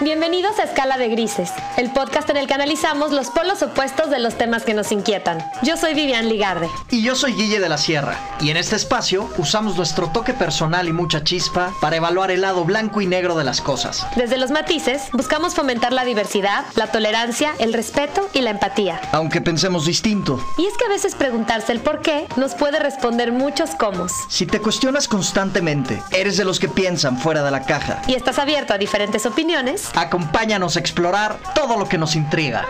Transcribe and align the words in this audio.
Bienvenidos 0.00 0.60
a 0.60 0.62
Escala 0.62 0.96
de 0.96 1.08
Grises, 1.08 1.50
el 1.76 1.90
podcast 1.92 2.30
en 2.30 2.36
el 2.36 2.46
que 2.46 2.54
analizamos 2.54 3.10
los 3.10 3.30
polos 3.30 3.62
opuestos 3.62 4.10
de 4.10 4.20
los 4.20 4.38
temas 4.38 4.62
que 4.62 4.72
nos 4.72 4.92
inquietan. 4.92 5.44
Yo 5.64 5.76
soy 5.76 5.94
Vivian 5.94 6.28
Ligarde. 6.28 6.68
Y 6.90 7.02
yo 7.02 7.16
soy 7.16 7.32
Guille 7.32 7.58
de 7.58 7.68
la 7.68 7.78
Sierra. 7.78 8.16
Y 8.40 8.50
en 8.50 8.56
este 8.56 8.76
espacio 8.76 9.28
usamos 9.38 9.76
nuestro 9.76 10.08
toque 10.10 10.34
personal 10.34 10.86
y 10.86 10.92
mucha 10.92 11.24
chispa 11.24 11.72
para 11.80 11.96
evaluar 11.96 12.30
el 12.30 12.42
lado 12.42 12.64
blanco 12.64 13.00
y 13.00 13.06
negro 13.08 13.34
de 13.34 13.42
las 13.42 13.60
cosas. 13.60 14.06
Desde 14.14 14.36
los 14.36 14.52
matices, 14.52 15.02
buscamos 15.12 15.56
fomentar 15.56 15.92
la 15.92 16.04
diversidad, 16.04 16.64
la 16.76 16.92
tolerancia, 16.92 17.54
el 17.58 17.72
respeto 17.72 18.28
y 18.32 18.42
la 18.42 18.50
empatía. 18.50 19.00
Aunque 19.10 19.40
pensemos 19.40 19.84
distinto. 19.84 20.40
Y 20.58 20.66
es 20.66 20.76
que 20.76 20.84
a 20.84 20.90
veces 20.90 21.16
preguntarse 21.16 21.72
el 21.72 21.80
por 21.80 22.02
qué 22.02 22.28
nos 22.36 22.54
puede 22.54 22.78
responder 22.78 23.32
muchos 23.32 23.70
cómo. 23.70 24.06
Si 24.28 24.46
te 24.46 24.60
cuestionas 24.60 25.08
constantemente, 25.08 26.00
eres 26.12 26.36
de 26.36 26.44
los 26.44 26.60
que 26.60 26.68
piensan 26.68 27.18
fuera 27.18 27.42
de 27.42 27.50
la 27.50 27.64
caja. 27.64 28.00
Y 28.06 28.14
estás 28.14 28.38
abierto 28.38 28.72
a 28.72 28.78
diferentes 28.78 29.26
opiniones, 29.26 29.77
Acompáñanos 29.94 30.76
a 30.76 30.80
explorar 30.80 31.38
todo 31.54 31.76
lo 31.76 31.88
que 31.88 31.98
nos 31.98 32.16
intriga. 32.16 32.66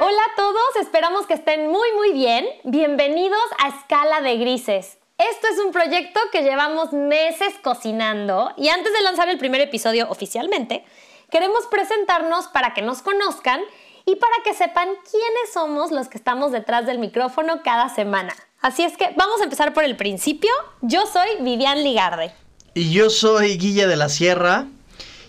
Hola 0.00 0.22
a 0.22 0.36
todos, 0.36 0.76
esperamos 0.80 1.26
que 1.26 1.34
estén 1.34 1.68
muy 1.68 1.88
muy 1.96 2.12
bien. 2.12 2.46
Bienvenidos 2.64 3.40
a 3.58 3.68
Escala 3.68 4.20
de 4.20 4.36
Grises. 4.36 4.98
Esto 5.18 5.48
es 5.50 5.58
un 5.58 5.72
proyecto 5.72 6.20
que 6.30 6.42
llevamos 6.42 6.92
meses 6.92 7.54
cocinando 7.62 8.52
y 8.56 8.68
antes 8.68 8.92
de 8.92 9.00
lanzar 9.00 9.28
el 9.28 9.38
primer 9.38 9.62
episodio 9.62 10.08
oficialmente, 10.10 10.84
queremos 11.30 11.66
presentarnos 11.70 12.48
para 12.48 12.74
que 12.74 12.82
nos 12.82 13.02
conozcan 13.02 13.60
y 14.04 14.16
para 14.16 14.34
que 14.44 14.54
sepan 14.54 14.88
quiénes 15.10 15.52
somos 15.52 15.90
los 15.90 16.08
que 16.08 16.18
estamos 16.18 16.52
detrás 16.52 16.86
del 16.86 16.98
micrófono 16.98 17.62
cada 17.64 17.88
semana. 17.88 18.34
Así 18.60 18.84
es 18.84 18.96
que 18.96 19.12
vamos 19.16 19.40
a 19.40 19.44
empezar 19.44 19.72
por 19.72 19.84
el 19.84 19.96
principio. 19.96 20.50
Yo 20.82 21.06
soy 21.06 21.28
Vivian 21.40 21.82
Ligarde. 21.82 22.32
Y 22.76 22.90
yo 22.90 23.08
soy 23.08 23.56
Guille 23.56 23.86
de 23.86 23.96
la 23.96 24.10
Sierra. 24.10 24.66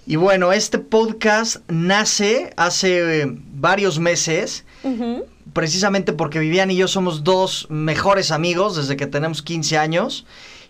Y 0.05 0.17
bueno, 0.17 0.51
este 0.51 0.79
podcast 0.79 1.61
nace 1.69 2.51
hace 2.57 3.21
eh, 3.21 3.25
varios 3.53 3.99
meses, 3.99 4.65
precisamente 5.53 6.11
porque 6.11 6.39
Vivian 6.39 6.71
y 6.71 6.75
yo 6.75 6.89
somos 6.89 7.23
dos 7.23 7.67
mejores 7.69 8.31
amigos 8.31 8.75
desde 8.75 8.97
que 8.97 9.07
tenemos 9.07 9.41
15 9.43 9.77
años. 9.77 10.25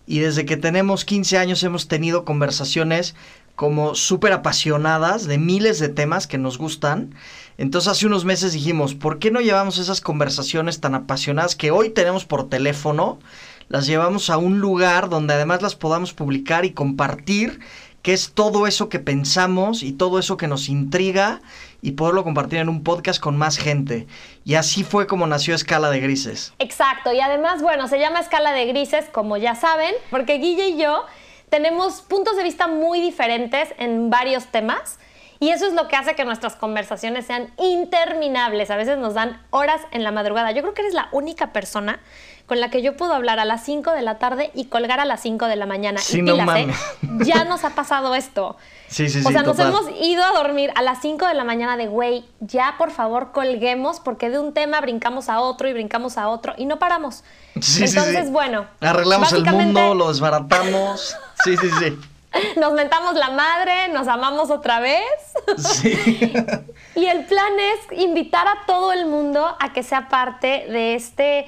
Y 0.05 0.20
desde 0.20 0.45
que 0.45 0.55
tenemos 0.55 1.03
15 1.03 1.39
años 1.39 1.64
hemos 1.64 1.88
tenido 1.88 2.25
conversaciones 2.25 3.16
como 3.55 3.95
súper 3.95 4.31
apasionadas 4.31 5.25
de 5.25 5.39
miles 5.39 5.80
de 5.80 5.89
temas 5.89 6.28
que 6.28 6.38
nos 6.38 6.59
gustan. 6.59 7.16
Entonces 7.58 7.88
hace 7.88 8.05
unos 8.05 8.23
meses 8.23 8.53
dijimos, 8.53 8.94
¿por 8.94 9.17
qué 9.17 9.31
no 9.31 9.42
llevamos 9.42 9.80
esas 9.80 10.00
conversaciones 10.00 10.80
tan 10.80 10.94
apasionadas 10.94 11.55
que 11.55 11.72
hoy 11.72 11.89
tenemos 11.89 12.25
por 12.25 12.50
teléfono? 12.50 13.17
Las 13.70 13.88
llevamos 13.88 14.30
a 14.30 14.38
un 14.38 14.60
lugar 14.60 15.10
donde 15.10 15.34
además 15.34 15.62
las 15.62 15.76
podamos 15.76 16.14
publicar 16.14 16.66
y 16.66 16.72
compartir, 16.72 17.60
que 18.02 18.14
es 18.14 18.32
todo 18.34 18.68
eso 18.68 18.90
que 18.90 19.00
pensamos 19.00 19.84
y 19.84 19.92
todo 19.92 20.20
eso 20.20 20.38
que 20.38 20.48
nos 20.48 20.70
intriga 20.70 21.42
y 21.82 21.92
poderlo 21.92 22.23
compartir 22.23 22.60
en 22.60 22.70
un 22.70 22.84
podcast 22.84 23.20
con 23.20 23.38
más 23.38 23.58
gente. 23.58 24.08
Y 24.45 24.56
así 24.56 24.84
fue 24.84 25.08
como 25.08 25.28
nació 25.28 25.56
Escala 25.56 25.90
de 25.90 26.00
Grises. 26.00 26.54
Exacto, 26.60 27.12
y 27.12 27.20
además, 27.20 27.62
bueno, 27.62 27.88
se 27.88 28.00
llama 28.00 28.20
Escala 28.20 28.54
de 28.54 28.66
Grises, 28.66 29.06
como 29.12 29.38
ya 29.38 29.56
saben, 29.56 29.94
porque 30.10 30.38
Guille 30.38 30.70
y 30.70 30.78
yo 30.78 31.04
tenemos 31.50 32.02
puntos 32.02 32.36
de 32.38 32.44
vista 32.44 32.68
muy 32.68 33.02
diferentes 33.02 33.73
en 33.78 34.10
varios 34.10 34.48
temas. 34.48 35.00
Y 35.40 35.50
eso 35.50 35.68
es 35.68 35.73
lo 35.73 35.88
que 35.88 35.95
hace 35.95 36.16
que 36.16 36.26
nuestras 36.26 36.56
conversaciones 36.56 37.28
sean 37.28 37.54
interminables. 37.60 38.72
A 38.72 38.76
veces 38.76 38.98
nos 38.98 39.14
dan 39.14 39.40
horas 39.52 39.82
en 39.92 40.04
la 40.04 40.12
madrugada. 40.12 40.52
Yo 40.52 40.64
creo 40.64 40.73
que 40.73 40.82
eres 40.82 40.95
la 40.95 41.10
única 41.12 41.54
persona 41.54 42.00
con 42.48 42.62
la 42.62 42.70
que 42.70 42.81
yo 42.81 42.95
puedo 42.95 43.14
hablar 43.14 43.40
a 43.40 43.45
las 43.45 43.64
5 43.66 43.92
de 43.92 44.02
la 44.02 44.20
tarde 44.20 44.52
y 44.56 44.66
colgar 44.66 45.02
a 45.02 45.06
las 45.06 45.22
5 45.22 45.48
de 45.48 45.58
la 45.58 45.66
mañana. 45.66 46.00
Sí, 46.00 46.20
y 46.20 46.22
no 46.22 46.34
pilas, 46.34 46.58
¿eh? 46.58 46.67
Ya 47.20 47.44
nos 47.44 47.66
ha 47.66 47.72
pasado 47.72 48.16
esto. 48.16 48.56
Sí, 48.88 49.09
sí, 49.09 49.22
sí. 49.22 49.28
O 49.28 49.31
sea, 49.31 49.44
nos 49.44 49.59
hemos 49.59 49.84
ido 50.02 50.23
a 50.23 50.31
dormir 50.31 50.72
a 50.76 50.81
las 50.81 51.02
5 51.02 51.28
de 51.28 51.34
la 51.34 51.44
mañana 51.44 51.76
de, 51.76 51.88
güey, 51.88 52.23
ya 52.39 52.76
por 52.78 52.92
favor 52.92 53.33
colguemos 53.33 53.99
porque 53.99 54.30
de 54.30 54.39
un 54.39 54.54
tema 54.54 54.80
brincamos 54.80 55.27
a 55.27 55.42
otro 55.42 55.67
y 55.67 55.73
brincamos 55.73 56.17
a 56.17 56.30
otro 56.30 56.54
y 56.58 56.66
no 56.66 56.80
paramos. 56.80 57.26
Sí, 57.55 57.61
sí, 57.61 57.88
sí. 57.89 57.98
Entonces, 57.98 58.32
bueno. 58.32 58.66
Arreglamos 58.80 59.33
el 59.33 59.44
mundo, 59.44 59.94
lo 59.94 60.08
desbaratamos. 60.08 61.17
Sí, 61.44 61.58
sí, 61.58 61.70
sí. 61.80 62.00
Nos 62.58 62.73
mentamos 62.73 63.16
la 63.16 63.32
madre, 63.32 63.88
nos 63.94 64.08
amamos 64.08 64.52
otra 64.52 64.80
vez. 64.80 65.04
Sí. 65.58 66.33
Y 66.95 67.05
el 67.05 67.26
plan 67.26 67.54
es 67.60 68.00
invitar 68.00 68.48
a 68.48 68.66
todo 68.66 68.92
el 68.92 69.05
mundo 69.05 69.55
a 69.60 69.71
que 69.71 69.83
sea 69.83 70.10
parte 70.10 70.66
de 70.67 70.95
este 70.95 71.45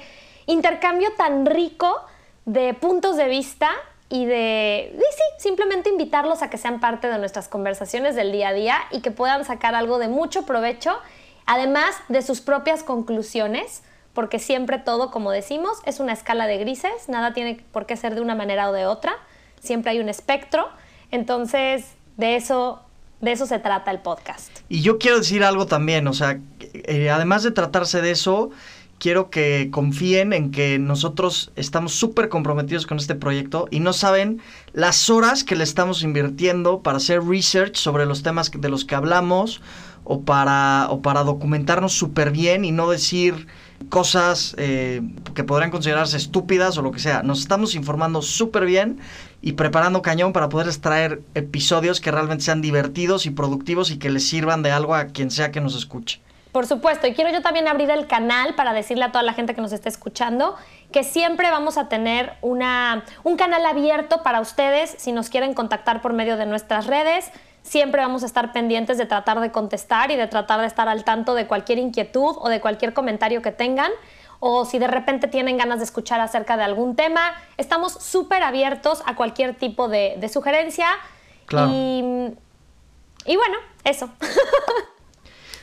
intercambio 0.50 1.12
tan 1.16 1.46
rico 1.46 2.04
de 2.44 2.74
puntos 2.74 3.16
de 3.16 3.28
vista 3.28 3.70
y 4.08 4.24
de, 4.24 4.92
y 4.92 4.98
sí, 4.98 5.22
simplemente 5.38 5.88
invitarlos 5.88 6.42
a 6.42 6.50
que 6.50 6.58
sean 6.58 6.80
parte 6.80 7.08
de 7.08 7.16
nuestras 7.18 7.48
conversaciones 7.48 8.16
del 8.16 8.32
día 8.32 8.48
a 8.48 8.52
día 8.52 8.78
y 8.90 9.00
que 9.00 9.12
puedan 9.12 9.44
sacar 9.44 9.74
algo 9.74 9.98
de 9.98 10.08
mucho 10.08 10.44
provecho, 10.44 10.98
además 11.46 11.94
de 12.08 12.22
sus 12.22 12.40
propias 12.40 12.82
conclusiones, 12.82 13.82
porque 14.12 14.40
siempre 14.40 14.78
todo, 14.78 15.12
como 15.12 15.30
decimos, 15.30 15.78
es 15.86 16.00
una 16.00 16.12
escala 16.12 16.48
de 16.48 16.58
grises, 16.58 17.08
nada 17.08 17.32
tiene 17.32 17.64
por 17.70 17.86
qué 17.86 17.96
ser 17.96 18.16
de 18.16 18.20
una 18.20 18.34
manera 18.34 18.68
o 18.68 18.72
de 18.72 18.86
otra, 18.86 19.12
siempre 19.60 19.92
hay 19.92 20.00
un 20.00 20.08
espectro, 20.08 20.68
entonces 21.12 21.84
de 22.16 22.34
eso, 22.34 22.82
de 23.20 23.30
eso 23.30 23.46
se 23.46 23.60
trata 23.60 23.92
el 23.92 24.00
podcast. 24.00 24.50
Y 24.68 24.82
yo 24.82 24.98
quiero 24.98 25.18
decir 25.18 25.44
algo 25.44 25.66
también, 25.66 26.08
o 26.08 26.12
sea, 26.12 26.40
eh, 26.72 27.10
además 27.10 27.44
de 27.44 27.52
tratarse 27.52 28.00
de 28.00 28.10
eso, 28.10 28.50
quiero 29.00 29.30
que 29.30 29.70
confíen 29.72 30.32
en 30.32 30.52
que 30.52 30.78
nosotros 30.78 31.50
estamos 31.56 31.92
súper 31.92 32.28
comprometidos 32.28 32.86
con 32.86 32.98
este 32.98 33.16
proyecto 33.16 33.66
y 33.70 33.80
no 33.80 33.92
saben 33.92 34.40
las 34.72 35.10
horas 35.10 35.42
que 35.42 35.56
le 35.56 35.64
estamos 35.64 36.04
invirtiendo 36.04 36.82
para 36.82 36.98
hacer 36.98 37.24
research 37.24 37.76
sobre 37.76 38.06
los 38.06 38.22
temas 38.22 38.50
de 38.52 38.68
los 38.68 38.84
que 38.84 38.94
hablamos 38.94 39.62
o 40.04 40.20
para, 40.20 40.86
o 40.90 41.00
para 41.00 41.24
documentarnos 41.24 41.92
súper 41.92 42.30
bien 42.30 42.64
y 42.64 42.72
no 42.72 42.90
decir 42.90 43.46
cosas 43.88 44.54
eh, 44.58 45.00
que 45.34 45.44
podrían 45.44 45.70
considerarse 45.70 46.18
estúpidas 46.18 46.76
o 46.76 46.82
lo 46.82 46.92
que 46.92 46.98
sea. 46.98 47.22
Nos 47.22 47.40
estamos 47.40 47.74
informando 47.74 48.20
súper 48.20 48.66
bien 48.66 48.98
y 49.40 49.52
preparando 49.52 50.02
cañón 50.02 50.34
para 50.34 50.50
poder 50.50 50.66
extraer 50.66 51.22
episodios 51.34 52.00
que 52.00 52.10
realmente 52.10 52.44
sean 52.44 52.60
divertidos 52.60 53.24
y 53.24 53.30
productivos 53.30 53.90
y 53.90 53.96
que 53.96 54.10
les 54.10 54.28
sirvan 54.28 54.62
de 54.62 54.70
algo 54.70 54.94
a 54.94 55.06
quien 55.06 55.30
sea 55.30 55.50
que 55.50 55.62
nos 55.62 55.74
escuche. 55.74 56.20
Por 56.52 56.66
supuesto, 56.66 57.06
y 57.06 57.14
quiero 57.14 57.30
yo 57.30 57.42
también 57.42 57.68
abrir 57.68 57.90
el 57.90 58.06
canal 58.06 58.54
para 58.54 58.72
decirle 58.72 59.04
a 59.04 59.12
toda 59.12 59.22
la 59.22 59.34
gente 59.34 59.54
que 59.54 59.60
nos 59.60 59.72
esté 59.72 59.88
escuchando 59.88 60.56
que 60.92 61.04
siempre 61.04 61.50
vamos 61.50 61.78
a 61.78 61.88
tener 61.88 62.34
una, 62.42 63.04
un 63.22 63.36
canal 63.36 63.64
abierto 63.64 64.22
para 64.22 64.40
ustedes 64.40 64.94
si 64.98 65.12
nos 65.12 65.28
quieren 65.28 65.54
contactar 65.54 66.02
por 66.02 66.12
medio 66.12 66.36
de 66.36 66.46
nuestras 66.46 66.86
redes. 66.86 67.30
Siempre 67.62 68.00
vamos 68.00 68.22
a 68.22 68.26
estar 68.26 68.52
pendientes 68.52 68.98
de 68.98 69.06
tratar 69.06 69.40
de 69.40 69.52
contestar 69.52 70.10
y 70.10 70.16
de 70.16 70.26
tratar 70.26 70.60
de 70.60 70.66
estar 70.66 70.88
al 70.88 71.04
tanto 71.04 71.34
de 71.34 71.46
cualquier 71.46 71.78
inquietud 71.78 72.34
o 72.38 72.48
de 72.48 72.60
cualquier 72.60 72.92
comentario 72.92 73.42
que 73.42 73.52
tengan. 73.52 73.92
O 74.40 74.64
si 74.64 74.78
de 74.78 74.88
repente 74.88 75.28
tienen 75.28 75.58
ganas 75.58 75.78
de 75.78 75.84
escuchar 75.84 76.20
acerca 76.20 76.56
de 76.56 76.64
algún 76.64 76.96
tema, 76.96 77.34
estamos 77.58 77.92
súper 77.92 78.42
abiertos 78.42 79.02
a 79.06 79.14
cualquier 79.14 79.54
tipo 79.54 79.88
de, 79.88 80.16
de 80.18 80.28
sugerencia. 80.30 80.88
Claro. 81.44 81.70
Y, 81.70 82.34
y 83.26 83.36
bueno, 83.36 83.58
eso. 83.84 84.08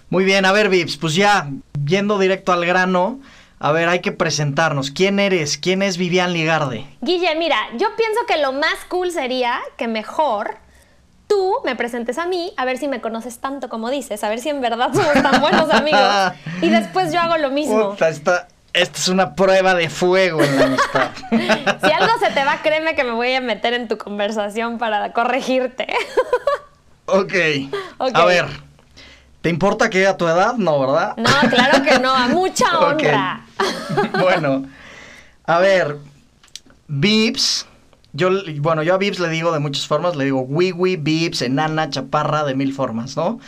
Muy 0.10 0.24
bien, 0.24 0.46
a 0.46 0.52
ver, 0.52 0.70
Vips, 0.70 0.98
pues 0.98 1.16
ya 1.16 1.50
yendo 1.86 2.18
directo 2.18 2.54
al 2.54 2.66
grano, 2.66 3.20
a 3.60 3.72
ver, 3.72 3.90
hay 3.90 4.00
que 4.00 4.12
presentarnos. 4.12 4.92
¿Quién 4.92 5.20
eres? 5.20 5.58
¿Quién 5.58 5.82
es 5.82 5.98
Vivian 5.98 6.32
Ligarde? 6.34 6.86
Guille, 7.02 7.36
mira, 7.36 7.58
yo 7.78 7.88
pienso 7.98 8.22
que 8.28 8.38
lo 8.38 8.54
más 8.54 8.76
cool 8.88 9.12
sería 9.12 9.60
que 9.78 9.88
mejor 9.88 10.58
tú 11.28 11.56
me 11.66 11.76
presentes 11.76 12.18
a 12.18 12.26
mí, 12.26 12.54
a 12.56 12.64
ver 12.66 12.78
si 12.78 12.88
me 12.88 13.02
conoces 13.02 13.40
tanto 13.40 13.68
como 13.68 13.90
dices, 13.90 14.24
a 14.24 14.30
ver 14.30 14.40
si 14.40 14.50
en 14.50 14.62
verdad 14.62 14.92
somos 14.94 15.14
tan 15.14 15.42
buenos 15.42 15.70
amigos. 15.70 16.02
Y 16.62 16.70
después 16.70 17.12
yo 17.12 17.20
hago 17.20 17.38
lo 17.38 17.50
mismo. 17.50 17.92
Puta, 17.92 18.08
esta, 18.10 18.48
esta 18.74 18.98
es 18.98 19.08
una 19.10 19.36
prueba 19.36 19.74
de 19.76 19.90
fuego 19.90 20.42
en 20.42 20.56
la 20.58 20.66
amistad. 20.66 21.12
Si 21.84 21.92
algo 21.92 22.18
se 22.20 22.32
te 22.32 22.44
va, 22.46 22.62
créeme 22.62 22.96
que 22.96 23.04
me 23.04 23.12
voy 23.12 23.34
a 23.34 23.42
meter 23.42 23.74
en 23.74 23.88
tu 23.88 23.98
conversación 23.98 24.78
para 24.78 25.12
corregirte. 25.14 25.88
ok. 27.08 27.34
Ok. 28.00 28.12
A 28.14 28.26
ver, 28.26 28.46
¿te 29.42 29.50
importa 29.50 29.90
que 29.90 30.08
a 30.08 30.18
tu 30.18 30.28
edad? 30.28 30.56
No, 30.56 30.80
¿verdad? 30.80 31.16
No, 31.18 31.50
claro 31.50 31.84
que 31.84 32.00
no, 32.00 32.14
a 32.14 32.28
mucha 32.28 32.80
honra. 32.80 33.46
bueno, 34.20 34.66
a 35.46 35.60
ver, 35.60 35.98
Vips. 36.88 37.66
Yo, 38.14 38.30
bueno, 38.60 38.82
yo 38.82 38.96
a 38.96 38.98
Vips 38.98 39.20
le 39.20 39.30
digo 39.30 39.52
de 39.52 39.60
muchas 39.60 39.86
formas, 39.86 40.16
le 40.16 40.26
digo 40.26 40.42
wiwi, 40.42 40.96
Vips, 40.96 41.42
enana, 41.44 41.90
chaparra, 41.90 42.44
de 42.46 42.56
mil 42.56 42.74
formas, 42.74 43.16
¿no? 43.16 43.40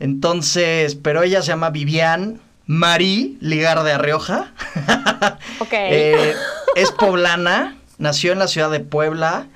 Entonces, 0.00 0.96
pero 0.96 1.22
ella 1.22 1.42
se 1.42 1.48
llama 1.48 1.70
Vivian 1.70 2.40
Marí 2.66 3.36
Ligarde 3.40 3.92
Arrioja. 3.92 4.52
Ok. 5.60 5.72
Eh, 5.72 6.34
es 6.74 6.90
poblana, 6.92 7.76
nació 7.98 8.32
en 8.32 8.38
la 8.38 8.48
ciudad 8.48 8.70
de 8.70 8.80
Puebla. 8.80 9.46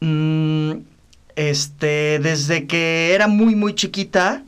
Mm, 0.00 0.74
este, 1.34 2.20
desde 2.20 2.66
que 2.66 3.14
era 3.14 3.26
muy, 3.26 3.56
muy 3.56 3.74
chiquita, 3.74 4.42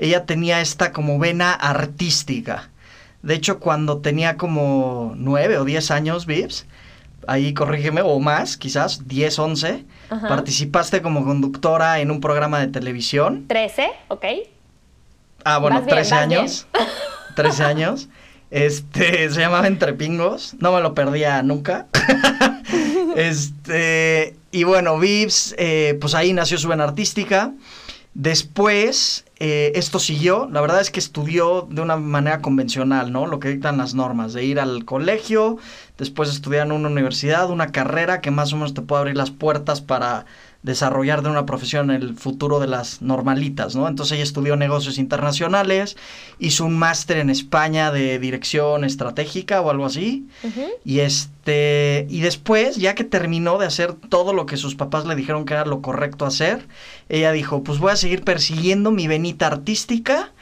ella 0.00 0.24
tenía 0.24 0.60
esta 0.62 0.92
como 0.92 1.18
vena 1.18 1.52
artística. 1.52 2.70
De 3.22 3.34
hecho, 3.34 3.60
cuando 3.60 3.98
tenía 3.98 4.38
como 4.38 5.12
nueve 5.16 5.58
o 5.58 5.64
diez 5.64 5.90
años, 5.90 6.24
Vips, 6.24 6.66
ahí 7.26 7.52
corrígeme, 7.52 8.00
o 8.00 8.18
más, 8.18 8.56
quizás, 8.56 9.06
10, 9.06 9.38
11. 9.38 9.84
Ajá. 10.08 10.28
Participaste 10.28 11.02
como 11.02 11.24
conductora 11.24 12.00
en 12.00 12.10
un 12.10 12.20
programa 12.20 12.60
de 12.60 12.68
televisión. 12.68 13.44
13, 13.46 13.90
ok. 14.08 14.24
Ah, 15.44 15.58
bueno, 15.58 15.76
Vas 15.76 15.84
bien, 15.86 15.96
13 15.96 16.14
vas 16.14 16.22
años. 16.22 16.66
13 17.36 17.64
años. 17.64 18.08
Este, 18.50 19.28
se 19.28 19.40
llamaba 19.40 19.66
Entre 19.66 19.92
Pingos. 19.92 20.54
No 20.58 20.72
me 20.72 20.80
lo 20.80 20.94
perdía 20.94 21.42
nunca. 21.42 21.88
este, 23.16 24.34
y 24.50 24.64
bueno, 24.64 24.98
Vips, 24.98 25.54
eh, 25.58 25.98
pues 26.00 26.14
ahí 26.14 26.32
nació 26.32 26.56
su 26.56 26.68
vena 26.68 26.84
artística. 26.84 27.52
Después, 28.14 29.24
eh, 29.38 29.72
esto 29.76 29.98
siguió. 30.00 30.48
La 30.50 30.60
verdad 30.60 30.80
es 30.80 30.90
que 30.90 30.98
estudió 30.98 31.68
de 31.70 31.80
una 31.80 31.96
manera 31.96 32.40
convencional, 32.42 33.12
¿no? 33.12 33.26
Lo 33.26 33.38
que 33.38 33.48
dictan 33.48 33.78
las 33.78 33.94
normas, 33.94 34.32
de 34.32 34.44
ir 34.44 34.58
al 34.58 34.84
colegio, 34.84 35.58
después 35.96 36.28
estudiar 36.28 36.66
en 36.66 36.72
una 36.72 36.88
universidad, 36.88 37.50
una 37.50 37.70
carrera 37.70 38.20
que 38.20 38.32
más 38.32 38.52
o 38.52 38.56
menos 38.56 38.74
te 38.74 38.82
puede 38.82 39.00
abrir 39.00 39.16
las 39.16 39.30
puertas 39.30 39.80
para 39.80 40.26
desarrollar 40.62 41.22
de 41.22 41.30
una 41.30 41.46
profesión 41.46 41.90
el 41.90 42.14
futuro 42.16 42.60
de 42.60 42.66
las 42.66 43.00
normalitas, 43.00 43.74
¿no? 43.74 43.88
Entonces 43.88 44.12
ella 44.12 44.22
estudió 44.22 44.56
negocios 44.56 44.98
internacionales, 44.98 45.96
hizo 46.38 46.66
un 46.66 46.78
máster 46.78 47.16
en 47.16 47.30
España 47.30 47.90
de 47.90 48.18
dirección 48.18 48.84
estratégica 48.84 49.62
o 49.62 49.70
algo 49.70 49.86
así, 49.86 50.26
y 50.84 51.00
este 51.00 52.06
y 52.10 52.20
después, 52.20 52.76
ya 52.76 52.94
que 52.94 53.04
terminó 53.04 53.56
de 53.58 53.66
hacer 53.66 53.94
todo 53.94 54.34
lo 54.34 54.44
que 54.44 54.58
sus 54.58 54.74
papás 54.74 55.06
le 55.06 55.14
dijeron 55.14 55.46
que 55.46 55.54
era 55.54 55.64
lo 55.64 55.80
correcto 55.80 56.26
hacer, 56.26 56.68
ella 57.08 57.32
dijo, 57.32 57.62
"Pues 57.62 57.78
voy 57.78 57.92
a 57.92 57.96
seguir 57.96 58.22
persiguiendo 58.22 58.90
mi 58.90 59.06
venita 59.06 59.46
artística." 59.46 60.32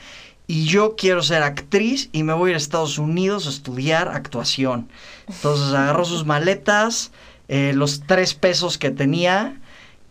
Y 0.50 0.64
yo 0.64 0.96
quiero 0.96 1.22
ser 1.22 1.42
actriz 1.42 2.08
y 2.10 2.22
me 2.22 2.32
voy 2.32 2.48
a 2.48 2.50
ir 2.52 2.54
a 2.54 2.58
Estados 2.58 2.96
Unidos 2.96 3.46
a 3.46 3.50
estudiar 3.50 4.08
actuación. 4.08 4.88
Entonces 5.28 5.74
agarró 5.74 6.06
sus 6.06 6.24
maletas, 6.24 7.12
eh, 7.48 7.72
los 7.74 8.00
tres 8.06 8.32
pesos 8.32 8.78
que 8.78 8.90
tenía 8.90 9.57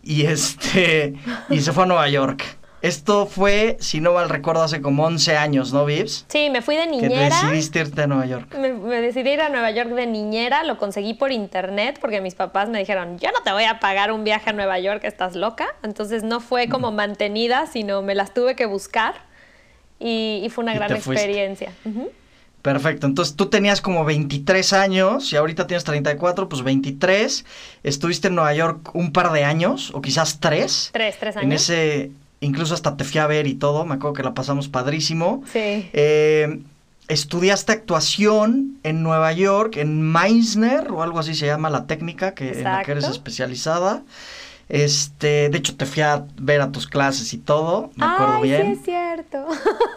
y 0.08 0.24
este 0.26 1.14
y 1.50 1.60
se 1.60 1.72
fue 1.72 1.82
a 1.84 1.86
Nueva 1.86 2.08
York. 2.08 2.42
Esto 2.80 3.26
fue, 3.26 3.76
si 3.80 4.00
no 4.00 4.12
mal 4.12 4.28
recuerdo, 4.28 4.62
hace 4.62 4.80
como 4.80 5.04
11 5.04 5.36
años, 5.36 5.72
¿no, 5.72 5.84
Vips? 5.84 6.26
Sí, 6.28 6.48
me 6.48 6.62
fui 6.62 6.76
de 6.76 6.84
Que 6.84 6.88
niñera. 6.90 7.24
decidiste 7.42 7.80
irte 7.80 8.02
a 8.02 8.06
Nueva 8.06 8.24
York. 8.26 8.54
Me, 8.56 8.72
me 8.72 9.00
decidí 9.00 9.30
ir 9.30 9.40
a 9.40 9.48
Nueva 9.48 9.72
York 9.72 9.88
de 9.90 10.06
niñera, 10.06 10.62
lo 10.62 10.78
conseguí 10.78 11.14
por 11.14 11.32
internet 11.32 11.98
porque 12.00 12.20
mis 12.20 12.36
papás 12.36 12.68
me 12.68 12.78
dijeron, 12.78 13.18
yo 13.18 13.30
no 13.32 13.42
te 13.42 13.50
voy 13.50 13.64
a 13.64 13.80
pagar 13.80 14.12
un 14.12 14.22
viaje 14.22 14.50
a 14.50 14.52
Nueva 14.52 14.78
York, 14.78 15.02
estás 15.02 15.34
loca. 15.34 15.66
Entonces 15.82 16.22
no 16.22 16.38
fue 16.38 16.68
como 16.68 16.92
mantenida, 16.92 17.66
sino 17.66 18.00
me 18.00 18.14
las 18.14 18.32
tuve 18.32 18.54
que 18.54 18.66
buscar 18.66 19.14
y, 19.98 20.40
y 20.44 20.48
fue 20.48 20.62
una 20.62 20.72
Y 20.72 20.76
gran 20.76 20.92
experiencia. 20.92 21.72
Perfecto, 22.72 23.06
entonces 23.06 23.34
tú 23.34 23.46
tenías 23.46 23.80
como 23.80 24.04
23 24.04 24.74
años 24.74 25.32
y 25.32 25.36
ahorita 25.36 25.66
tienes 25.66 25.84
34, 25.84 26.50
pues 26.50 26.62
23. 26.62 27.46
Estuviste 27.82 28.28
en 28.28 28.34
Nueva 28.34 28.52
York 28.52 28.90
un 28.92 29.10
par 29.10 29.32
de 29.32 29.42
años, 29.42 29.90
o 29.94 30.02
quizás 30.02 30.38
tres. 30.38 30.90
Tres, 30.92 31.16
tres 31.18 31.38
años. 31.38 31.44
En 31.46 31.52
ese, 31.52 32.10
incluso 32.40 32.74
hasta 32.74 32.94
te 32.98 33.04
fui 33.04 33.20
a 33.20 33.26
ver 33.26 33.46
y 33.46 33.54
todo, 33.54 33.86
me 33.86 33.94
acuerdo 33.94 34.12
que 34.12 34.22
la 34.22 34.34
pasamos 34.34 34.68
padrísimo. 34.68 35.42
Sí. 35.50 35.88
Eh, 35.94 36.60
estudiaste 37.08 37.72
actuación 37.72 38.76
en 38.82 39.02
Nueva 39.02 39.32
York, 39.32 39.78
en 39.78 40.02
Meisner, 40.02 40.90
o 40.90 41.02
algo 41.02 41.20
así 41.20 41.34
se 41.34 41.46
llama 41.46 41.70
la 41.70 41.86
técnica 41.86 42.34
que, 42.34 42.50
en 42.50 42.64
la 42.64 42.84
que 42.84 42.92
eres 42.92 43.08
especializada. 43.08 44.02
Este, 44.68 45.48
de 45.48 45.56
hecho 45.56 45.74
te 45.74 45.86
fui 45.86 46.02
a 46.02 46.26
ver 46.38 46.60
a 46.60 46.70
tus 46.70 46.86
clases 46.86 47.32
y 47.32 47.38
todo, 47.38 47.90
me 47.94 48.04
acuerdo 48.04 48.40
Ay, 48.42 48.42
bien. 48.42 48.66
sí 48.66 48.72
es 48.72 48.84
cierto. 48.84 49.46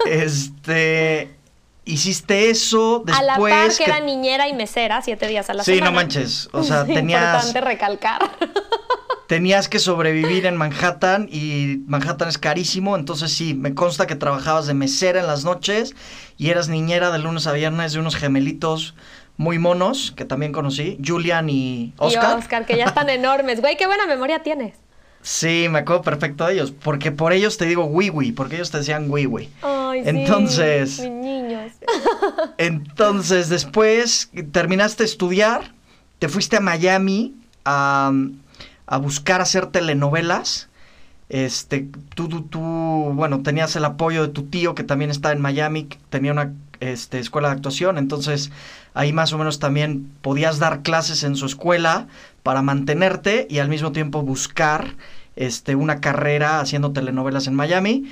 Este, 0.05 1.40
hiciste 1.85 2.49
eso 2.49 3.03
después 3.05 3.19
a 3.19 3.23
la 3.23 3.37
par 3.37 3.69
que, 3.71 3.77
que- 3.77 3.83
era 3.85 3.99
niñera 3.99 4.47
y 4.47 4.53
mesera, 4.53 5.01
siete 5.01 5.27
días 5.27 5.49
a 5.49 5.53
la 5.53 5.63
Sí, 5.63 5.75
semana. 5.75 5.91
no 5.91 5.95
manches, 5.95 6.49
o 6.51 6.63
sea, 6.63 6.81
Es 6.81 6.87
tenías 6.93 7.23
importante 7.45 7.61
recalcar. 7.61 8.21
tenías 9.27 9.69
que 9.69 9.79
sobrevivir 9.79 10.45
en 10.45 10.57
Manhattan 10.57 11.27
y 11.31 11.77
Manhattan 11.87 12.27
es 12.27 12.37
carísimo, 12.37 12.95
entonces 12.97 13.31
sí, 13.31 13.53
me 13.53 13.73
consta 13.73 14.05
que 14.05 14.15
trabajabas 14.15 14.67
de 14.67 14.73
mesera 14.73 15.21
en 15.21 15.27
las 15.27 15.45
noches 15.45 15.95
y 16.37 16.49
eras 16.49 16.67
niñera 16.67 17.11
de 17.11 17.19
lunes 17.19 17.47
a 17.47 17.53
viernes 17.53 17.93
de 17.93 17.99
unos 17.99 18.15
gemelitos 18.15 18.93
muy 19.37 19.57
monos 19.57 20.11
que 20.15 20.25
también 20.25 20.51
conocí, 20.51 20.97
Julian 21.03 21.49
y 21.49 21.93
Oscar. 21.97 22.35
Y 22.37 22.39
Oscar, 22.41 22.65
que 22.65 22.75
ya 22.77 22.85
están 22.85 23.09
enormes. 23.09 23.61
Güey, 23.61 23.77
qué 23.77 23.87
buena 23.87 24.05
memoria 24.05 24.43
tienes. 24.43 24.73
Sí, 25.23 25.67
me 25.69 25.79
acuerdo 25.79 26.01
perfecto 26.01 26.45
de 26.47 26.53
ellos, 26.53 26.71
porque 26.71 27.11
por 27.11 27.31
ellos 27.31 27.57
te 27.57 27.65
digo 27.65 27.85
wiwi, 27.85 28.31
porque 28.31 28.55
ellos 28.55 28.71
te 28.71 28.79
decían 28.79 29.05
wiwi. 29.09 29.49
Ay, 29.61 30.03
sí, 30.03 30.09
Entonces- 30.09 30.99
Mis 30.99 31.11
niños. 31.11 31.71
Entonces, 32.57 33.49
después 33.49 34.29
terminaste 34.51 35.03
de 35.03 35.09
estudiar, 35.09 35.73
te 36.19 36.27
fuiste 36.29 36.57
a 36.57 36.59
Miami 36.59 37.35
a, 37.65 38.11
a 38.87 38.97
buscar 38.97 39.41
hacer 39.41 39.67
telenovelas. 39.67 40.69
Este, 41.29 41.87
tú, 42.15 42.27
tú, 42.27 42.41
tú, 42.43 42.59
bueno, 43.13 43.41
tenías 43.41 43.75
el 43.75 43.85
apoyo 43.85 44.23
de 44.23 44.27
tu 44.33 44.43
tío 44.43 44.75
que 44.75 44.83
también 44.83 45.11
está 45.11 45.31
en 45.31 45.39
Miami, 45.41 45.85
que 45.85 45.97
tenía 46.09 46.31
una 46.33 46.53
este, 46.81 47.19
escuela 47.19 47.47
de 47.47 47.55
actuación, 47.55 47.97
entonces 47.97 48.51
ahí 48.93 49.13
más 49.13 49.31
o 49.31 49.37
menos 49.37 49.59
también 49.59 50.11
podías 50.21 50.59
dar 50.59 50.81
clases 50.81 51.23
en 51.23 51.35
su 51.37 51.45
escuela 51.45 52.07
para 52.43 52.61
mantenerte 52.61 53.47
y 53.49 53.59
al 53.59 53.69
mismo 53.69 53.93
tiempo 53.93 54.21
buscar 54.21 54.95
este, 55.37 55.75
una 55.75 56.01
carrera 56.01 56.59
haciendo 56.59 56.91
telenovelas 56.91 57.47
en 57.47 57.55
Miami. 57.55 58.11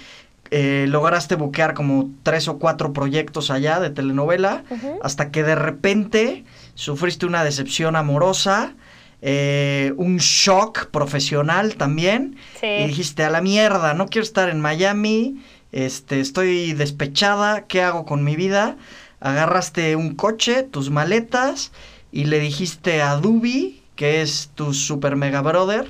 Eh, 0.52 0.86
lograste 0.88 1.36
buquear 1.36 1.74
como 1.76 2.10
tres 2.24 2.48
o 2.48 2.58
cuatro 2.58 2.92
proyectos 2.94 3.52
allá 3.52 3.80
de 3.80 3.90
telenovela, 3.92 4.64
hasta 5.04 5.30
que 5.30 5.44
de 5.44 5.54
repente 5.56 6.44
sufriste 6.74 7.26
una 7.28 7.44
decepción 7.44 7.96
amorosa, 7.96 8.74
eh, 9.22 9.94
un 9.98 10.18
shock 10.18 10.88
profesional 10.92 11.76
también, 11.76 12.38
Sí. 12.60 12.66
y 12.68 12.88
dijiste 12.88 13.24
a 13.26 13.30
la 13.30 13.42
mierda, 13.42 13.94
no 13.94 14.08
quiero 14.08 14.24
estar 14.24 14.50
en 14.50 14.60
Miami, 14.62 15.44
este, 15.72 16.20
estoy 16.20 16.74
despechada, 16.74 17.68
¿qué 17.68 17.82
hago 17.82 18.06
con 18.06 18.24
mi 18.24 18.36
vida? 18.36 18.78
Agarraste 19.20 19.96
un 19.96 20.16
coche, 20.16 20.64
tus 20.64 20.90
maletas, 20.90 21.72
y 22.12 22.26
le 22.26 22.40
dijiste 22.40 23.02
a 23.02 23.16
Dubi, 23.16 23.84
que 23.96 24.22
es 24.22 24.52
tu 24.56 24.74
super 24.74 25.16
mega 25.16 25.42
brother, 25.42 25.88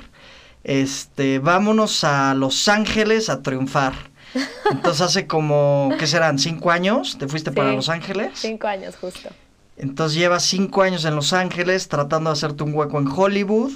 este, 0.64 1.40
vámonos 1.40 2.04
a 2.04 2.34
Los 2.34 2.68
Ángeles 2.68 3.30
a 3.30 3.42
triunfar. 3.42 3.94
Entonces 4.72 5.02
hace 5.02 5.28
como, 5.28 5.92
¿qué 5.98 6.08
serán? 6.08 6.38
¿Cinco 6.38 6.72
años? 6.72 7.18
¿Te 7.18 7.28
fuiste 7.28 7.52
para. 7.52 7.74
Los 7.74 7.90
Ángeles? 7.90 8.32
Cinco 8.36 8.68
años 8.68 8.96
justo. 8.96 9.30
Entonces 9.78 10.18
llevas 10.18 10.44
cinco 10.44 10.82
años 10.82 11.06
en 11.06 11.16
Los 11.16 11.32
Ángeles 11.32 11.88
tratando 11.88 12.30
de 12.30 12.34
hacerte 12.34 12.64
un 12.64 12.74
hueco 12.74 13.00
en 13.00 13.08
Hollywood. 13.08 13.72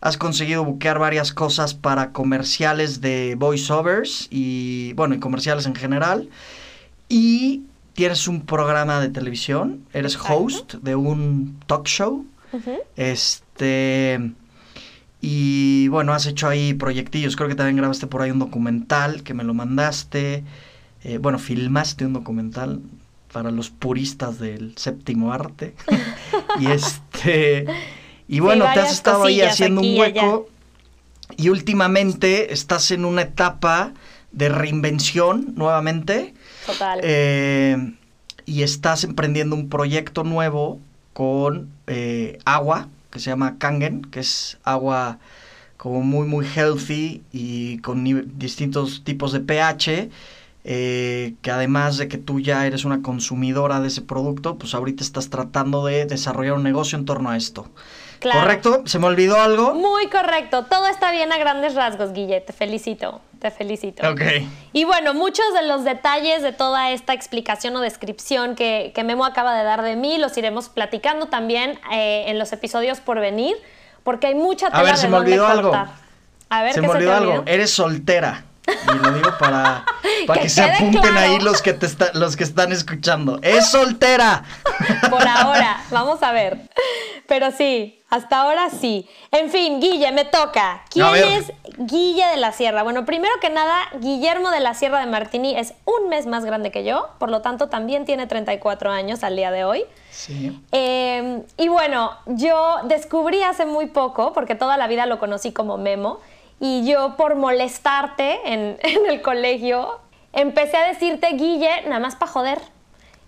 Has 0.00 0.16
conseguido 0.16 0.64
buquear 0.64 0.98
varias 0.98 1.32
cosas 1.32 1.74
para 1.74 2.12
comerciales 2.12 3.00
de 3.00 3.34
voiceovers 3.36 4.28
y, 4.30 4.92
bueno, 4.92 5.14
y 5.14 5.18
comerciales 5.18 5.66
en 5.66 5.74
general. 5.74 6.28
Y 7.08 7.62
tienes 7.94 8.28
un 8.28 8.42
programa 8.42 9.00
de 9.00 9.08
televisión. 9.08 9.84
Eres 9.92 10.14
Exacto. 10.14 10.34
host 10.36 10.74
de 10.74 10.94
un 10.94 11.58
talk 11.66 11.86
show. 11.86 12.26
Ujú. 12.52 12.72
Este. 12.96 14.32
Y 15.20 15.88
bueno, 15.88 16.12
has 16.12 16.26
hecho 16.26 16.46
ahí 16.46 16.74
proyectillos. 16.74 17.34
Creo 17.34 17.48
que 17.48 17.54
también 17.54 17.76
grabaste 17.76 18.06
por 18.06 18.22
ahí 18.22 18.30
un 18.30 18.38
documental 18.38 19.22
que 19.22 19.34
me 19.34 19.44
lo 19.44 19.54
mandaste. 19.54 20.44
Eh, 21.02 21.18
bueno, 21.18 21.38
filmaste 21.38 22.04
un 22.04 22.12
documental 22.12 22.80
para 23.32 23.50
los 23.50 23.70
puristas 23.70 24.38
del 24.38 24.76
séptimo 24.76 25.32
arte. 25.32 25.74
y 26.60 26.66
este. 26.66 27.66
Y 28.28 28.40
bueno, 28.40 28.64
te 28.74 28.80
has 28.80 28.92
estado 28.92 29.24
ahí 29.24 29.40
haciendo 29.40 29.80
un 29.80 29.86
y 29.86 29.98
hueco. 29.98 30.48
Y 31.36 31.48
últimamente 31.48 32.52
estás 32.52 32.90
en 32.90 33.04
una 33.04 33.22
etapa 33.22 33.92
de 34.32 34.48
reinvención 34.48 35.54
nuevamente. 35.56 36.34
Total. 36.66 37.00
Eh, 37.02 37.94
y 38.44 38.62
estás 38.62 39.04
emprendiendo 39.04 39.56
un 39.56 39.68
proyecto 39.68 40.24
nuevo 40.24 40.80
con 41.12 41.68
eh, 41.86 42.38
agua, 42.44 42.88
que 43.10 43.18
se 43.18 43.30
llama 43.30 43.58
Kangen, 43.58 44.02
que 44.02 44.20
es 44.20 44.58
agua 44.62 45.18
como 45.76 46.02
muy, 46.02 46.26
muy 46.26 46.46
healthy 46.46 47.22
y 47.32 47.78
con 47.78 48.04
distintos 48.38 49.02
tipos 49.04 49.32
de 49.32 49.40
pH. 49.40 50.10
eh, 50.68 51.34
que 51.42 51.52
además 51.52 51.96
de 51.96 52.08
que 52.08 52.18
tú 52.18 52.40
ya 52.40 52.66
eres 52.66 52.84
una 52.84 53.00
consumidora 53.00 53.80
de 53.80 53.86
ese 53.86 54.02
producto, 54.02 54.58
pues 54.58 54.74
ahorita 54.74 55.04
estás 55.04 55.30
tratando 55.30 55.84
de 55.86 56.06
desarrollar 56.06 56.54
un 56.54 56.64
negocio 56.64 56.98
en 56.98 57.04
torno 57.04 57.30
a 57.30 57.36
esto. 57.36 57.68
Claro. 58.20 58.40
¿Correcto? 58.40 58.82
¿Se 58.86 58.98
me 58.98 59.06
olvidó 59.06 59.40
algo? 59.40 59.74
Muy 59.74 60.08
correcto. 60.08 60.64
Todo 60.64 60.86
está 60.86 61.10
bien 61.12 61.32
a 61.32 61.38
grandes 61.38 61.74
rasgos, 61.74 62.12
Guille. 62.12 62.40
Te 62.40 62.52
felicito. 62.52 63.20
Te 63.38 63.50
felicito. 63.50 64.08
Ok. 64.10 64.22
Y 64.72 64.84
bueno, 64.84 65.12
muchos 65.12 65.44
de 65.54 65.66
los 65.66 65.84
detalles 65.84 66.42
de 66.42 66.52
toda 66.52 66.90
esta 66.90 67.12
explicación 67.12 67.76
o 67.76 67.80
descripción 67.80 68.54
que, 68.54 68.92
que 68.94 69.04
Memo 69.04 69.24
acaba 69.26 69.54
de 69.56 69.62
dar 69.64 69.82
de 69.82 69.94
mí 69.96 70.16
los 70.18 70.36
iremos 70.38 70.68
platicando 70.70 71.26
también 71.26 71.78
eh, 71.92 72.24
en 72.28 72.38
los 72.38 72.52
episodios 72.52 73.00
por 73.00 73.20
venir, 73.20 73.56
porque 74.04 74.28
hay 74.28 74.34
mucha 74.34 74.68
tela 74.68 74.78
A 74.80 74.82
ver, 74.84 74.92
de 74.94 75.00
se 75.00 75.08
me 75.08 75.16
olvidó 75.18 75.46
algo. 75.46 75.68
cortar. 75.70 75.88
A 76.48 76.62
ver, 76.62 76.72
se 76.72 76.80
¿qué 76.80 76.86
me 76.86 76.92
se 76.92 76.96
olvidó 76.96 77.10
te 77.10 77.16
algo. 77.16 77.32
olvidó? 77.32 77.52
Eres 77.52 77.70
soltera. 77.70 78.44
Y 78.66 78.98
lo 78.98 79.12
digo 79.12 79.30
para, 79.38 79.84
para 80.26 80.40
Que 80.40 80.46
que, 80.46 80.48
se 80.50 80.62
apunten 80.62 81.00
claro. 81.00 81.18
ahí 81.18 81.38
los 81.40 81.62
que, 81.62 81.72
te 81.72 81.86
está- 81.86 82.10
los 82.14 82.36
que 82.36 82.44
están 82.44 82.72
escuchando. 82.72 83.38
¡Es 83.42 83.70
soltera! 83.70 84.42
Por 85.10 85.26
ahora, 85.26 85.82
vamos 85.90 86.22
a 86.22 86.32
ver. 86.32 86.58
Pero 87.28 87.50
sí, 87.50 88.02
hasta 88.10 88.40
ahora 88.42 88.70
sí. 88.70 89.08
En 89.32 89.50
fin, 89.50 89.80
Guille, 89.80 90.12
me 90.12 90.24
toca. 90.24 90.84
¿Quién 90.90 91.06
es 91.14 91.52
Guille 91.76 92.24
de 92.26 92.36
la 92.36 92.52
Sierra? 92.52 92.82
Bueno, 92.84 93.04
primero 93.04 93.32
que 93.40 93.50
nada, 93.50 93.74
Guillermo 94.00 94.50
de 94.50 94.60
la 94.60 94.74
Sierra 94.74 95.00
de 95.00 95.06
Martini 95.06 95.56
es 95.56 95.74
un 95.84 96.08
mes 96.08 96.26
más 96.26 96.44
grande 96.44 96.70
que 96.70 96.84
yo, 96.84 97.08
por 97.18 97.30
lo 97.30 97.42
tanto 97.42 97.68
también 97.68 98.04
tiene 98.04 98.26
34 98.26 98.90
años 98.92 99.24
al 99.24 99.34
día 99.36 99.50
de 99.50 99.64
hoy. 99.64 99.84
Sí. 100.10 100.60
Eh, 100.72 101.42
y 101.56 101.68
bueno, 101.68 102.12
yo 102.26 102.76
descubrí 102.84 103.42
hace 103.42 103.66
muy 103.66 103.86
poco, 103.86 104.32
porque 104.32 104.54
toda 104.54 104.76
la 104.76 104.86
vida 104.86 105.06
lo 105.06 105.18
conocí 105.18 105.52
como 105.52 105.76
Memo, 105.76 106.20
y 106.60 106.86
yo 106.90 107.16
por 107.16 107.34
molestarte 107.36 108.38
en, 108.44 108.78
en 108.82 109.06
el 109.10 109.22
colegio, 109.22 110.00
empecé 110.32 110.76
a 110.76 110.88
decirte 110.88 111.28
Guille 111.34 111.82
nada 111.86 112.00
más 112.00 112.16
para 112.16 112.30
joder. 112.32 112.58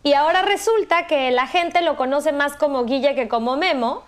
Y 0.02 0.12
ahora 0.14 0.42
resulta 0.42 1.06
que 1.06 1.30
la 1.30 1.47
gente 1.47 1.82
lo 1.82 1.97
conoce 1.97 2.32
más 2.32 2.54
como 2.54 2.85
Guille 2.85 3.14
que 3.14 3.28
como 3.28 3.56
Memo, 3.56 4.02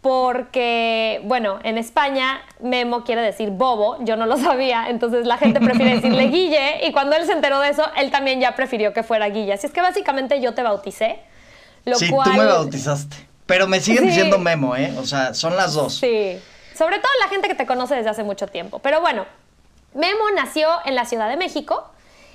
porque, 0.00 1.20
bueno, 1.24 1.58
en 1.64 1.76
España 1.76 2.40
Memo 2.60 3.04
quiere 3.04 3.20
decir 3.22 3.50
bobo, 3.50 3.96
yo 4.04 4.16
no 4.16 4.26
lo 4.26 4.36
sabía, 4.36 4.86
entonces 4.88 5.26
la 5.26 5.38
gente 5.38 5.60
prefiere 5.60 5.96
decirle 5.96 6.24
Guille, 6.30 6.86
y 6.86 6.92
cuando 6.92 7.16
él 7.16 7.24
se 7.26 7.32
enteró 7.32 7.60
de 7.60 7.70
eso, 7.70 7.84
él 7.96 8.10
también 8.10 8.40
ya 8.40 8.54
prefirió 8.54 8.92
que 8.92 9.02
fuera 9.02 9.28
Guille. 9.28 9.52
Así 9.54 9.66
es 9.66 9.72
que 9.72 9.80
básicamente 9.80 10.40
yo 10.40 10.54
te 10.54 10.62
bauticé. 10.62 11.18
Lo 11.84 11.96
sí, 11.96 12.10
cual... 12.10 12.30
tú 12.30 12.36
me 12.36 12.44
bautizaste. 12.44 13.16
Pero 13.46 13.66
me 13.66 13.80
siguen 13.80 14.04
Sí. 14.04 14.08
diciendo 14.10 14.38
Memo, 14.38 14.76
¿eh? 14.76 14.92
O 14.98 15.06
sea, 15.06 15.34
son 15.34 15.56
las 15.56 15.72
dos. 15.74 15.94
Sí, 15.94 16.38
sobre 16.78 17.00
todo 17.00 17.10
la 17.20 17.28
gente 17.28 17.48
que 17.48 17.56
te 17.56 17.66
conoce 17.66 17.96
desde 17.96 18.10
hace 18.10 18.22
mucho 18.22 18.46
tiempo. 18.46 18.78
Pero 18.78 19.00
bueno, 19.00 19.26
Memo 19.94 20.30
nació 20.36 20.68
en 20.84 20.94
la 20.94 21.04
Ciudad 21.06 21.28
de 21.28 21.36
México 21.36 21.90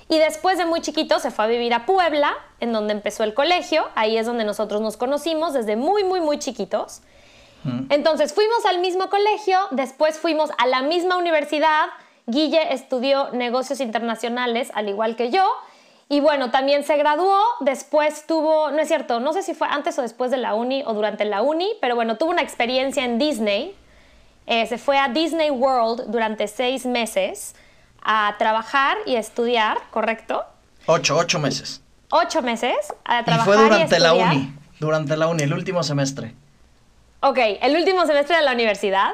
y 0.08 0.18
después 0.18 0.58
de 0.58 0.66
muy 0.66 0.82
chiquito 0.82 1.18
se 1.18 1.30
fue 1.30 1.46
a 1.46 1.48
vivir 1.48 1.72
a 1.72 1.86
Puebla, 1.86 2.34
en 2.60 2.70
donde 2.72 2.92
empezó 2.92 3.24
el 3.24 3.32
colegio. 3.32 3.88
Ahí 3.94 4.18
es 4.18 4.26
donde 4.26 4.44
nosotros 4.44 4.82
nos 4.82 4.98
conocimos 4.98 5.54
desde 5.54 5.76
muy, 5.76 6.04
muy, 6.04 6.20
muy 6.20 6.38
chiquitos. 6.38 7.00
Entonces 7.88 8.34
fuimos 8.34 8.66
al 8.66 8.80
mismo 8.80 9.08
colegio, 9.08 9.58
después 9.70 10.18
fuimos 10.18 10.50
a 10.58 10.66
la 10.66 10.82
misma 10.82 11.16
universidad. 11.16 11.86
Guille 12.26 12.74
estudió 12.74 13.30
negocios 13.30 13.80
internacionales, 13.80 14.70
al 14.74 14.90
igual 14.90 15.16
que 15.16 15.30
yo. 15.30 15.48
Y 16.10 16.20
bueno, 16.20 16.50
también 16.50 16.84
se 16.84 16.98
graduó, 16.98 17.40
después 17.60 18.26
tuvo, 18.26 18.70
no 18.70 18.80
es 18.80 18.88
cierto, 18.88 19.20
no 19.20 19.32
sé 19.32 19.42
si 19.42 19.54
fue 19.54 19.68
antes 19.70 19.98
o 19.98 20.02
después 20.02 20.30
de 20.30 20.36
la 20.36 20.54
uni 20.54 20.82
o 20.84 20.92
durante 20.92 21.24
la 21.24 21.40
uni, 21.40 21.70
pero 21.80 21.94
bueno, 21.94 22.18
tuvo 22.18 22.30
una 22.30 22.42
experiencia 22.42 23.06
en 23.06 23.18
Disney. 23.18 23.74
Eh, 24.46 24.66
se 24.66 24.78
fue 24.78 24.98
a 24.98 25.08
Disney 25.08 25.50
World 25.50 26.04
durante 26.08 26.48
seis 26.48 26.84
meses 26.84 27.54
a 28.02 28.34
trabajar 28.38 28.98
y 29.06 29.16
a 29.16 29.20
estudiar, 29.20 29.78
¿correcto? 29.90 30.44
Ocho, 30.86 31.16
ocho 31.16 31.38
meses. 31.38 31.82
Ocho 32.10 32.42
meses 32.42 32.76
a 33.04 33.20
Y 33.20 33.24
trabajar 33.24 33.44
fue 33.46 33.56
durante 33.62 33.98
la 33.98 34.12
uni. 34.12 34.54
Durante 34.78 35.16
la 35.16 35.28
uni, 35.28 35.44
el 35.44 35.54
último 35.54 35.82
semestre. 35.82 36.34
Ok, 37.20 37.38
el 37.62 37.74
último 37.76 38.04
semestre 38.04 38.36
de 38.36 38.42
la 38.42 38.52
universidad 38.52 39.10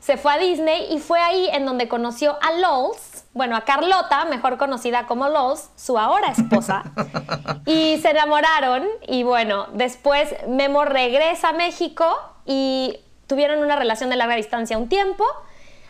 se 0.00 0.16
fue 0.16 0.32
a 0.32 0.38
Disney 0.38 0.86
y 0.90 0.98
fue 0.98 1.20
ahí 1.20 1.48
en 1.52 1.66
donde 1.66 1.86
conoció 1.86 2.38
a 2.40 2.52
Lols, 2.52 3.24
bueno, 3.34 3.54
a 3.54 3.66
Carlota, 3.66 4.24
mejor 4.24 4.56
conocida 4.56 5.06
como 5.06 5.28
Lols, 5.28 5.68
su 5.76 5.98
ahora 5.98 6.28
esposa, 6.28 6.84
y 7.66 7.98
se 7.98 8.10
enamoraron 8.10 8.86
y 9.06 9.24
bueno, 9.24 9.66
después 9.74 10.34
Memo 10.48 10.86
regresa 10.86 11.50
a 11.50 11.52
México 11.52 12.06
y 12.46 12.98
tuvieron 13.30 13.60
una 13.60 13.76
relación 13.76 14.10
de 14.10 14.16
larga 14.16 14.34
distancia 14.34 14.76
un 14.76 14.88
tiempo, 14.88 15.24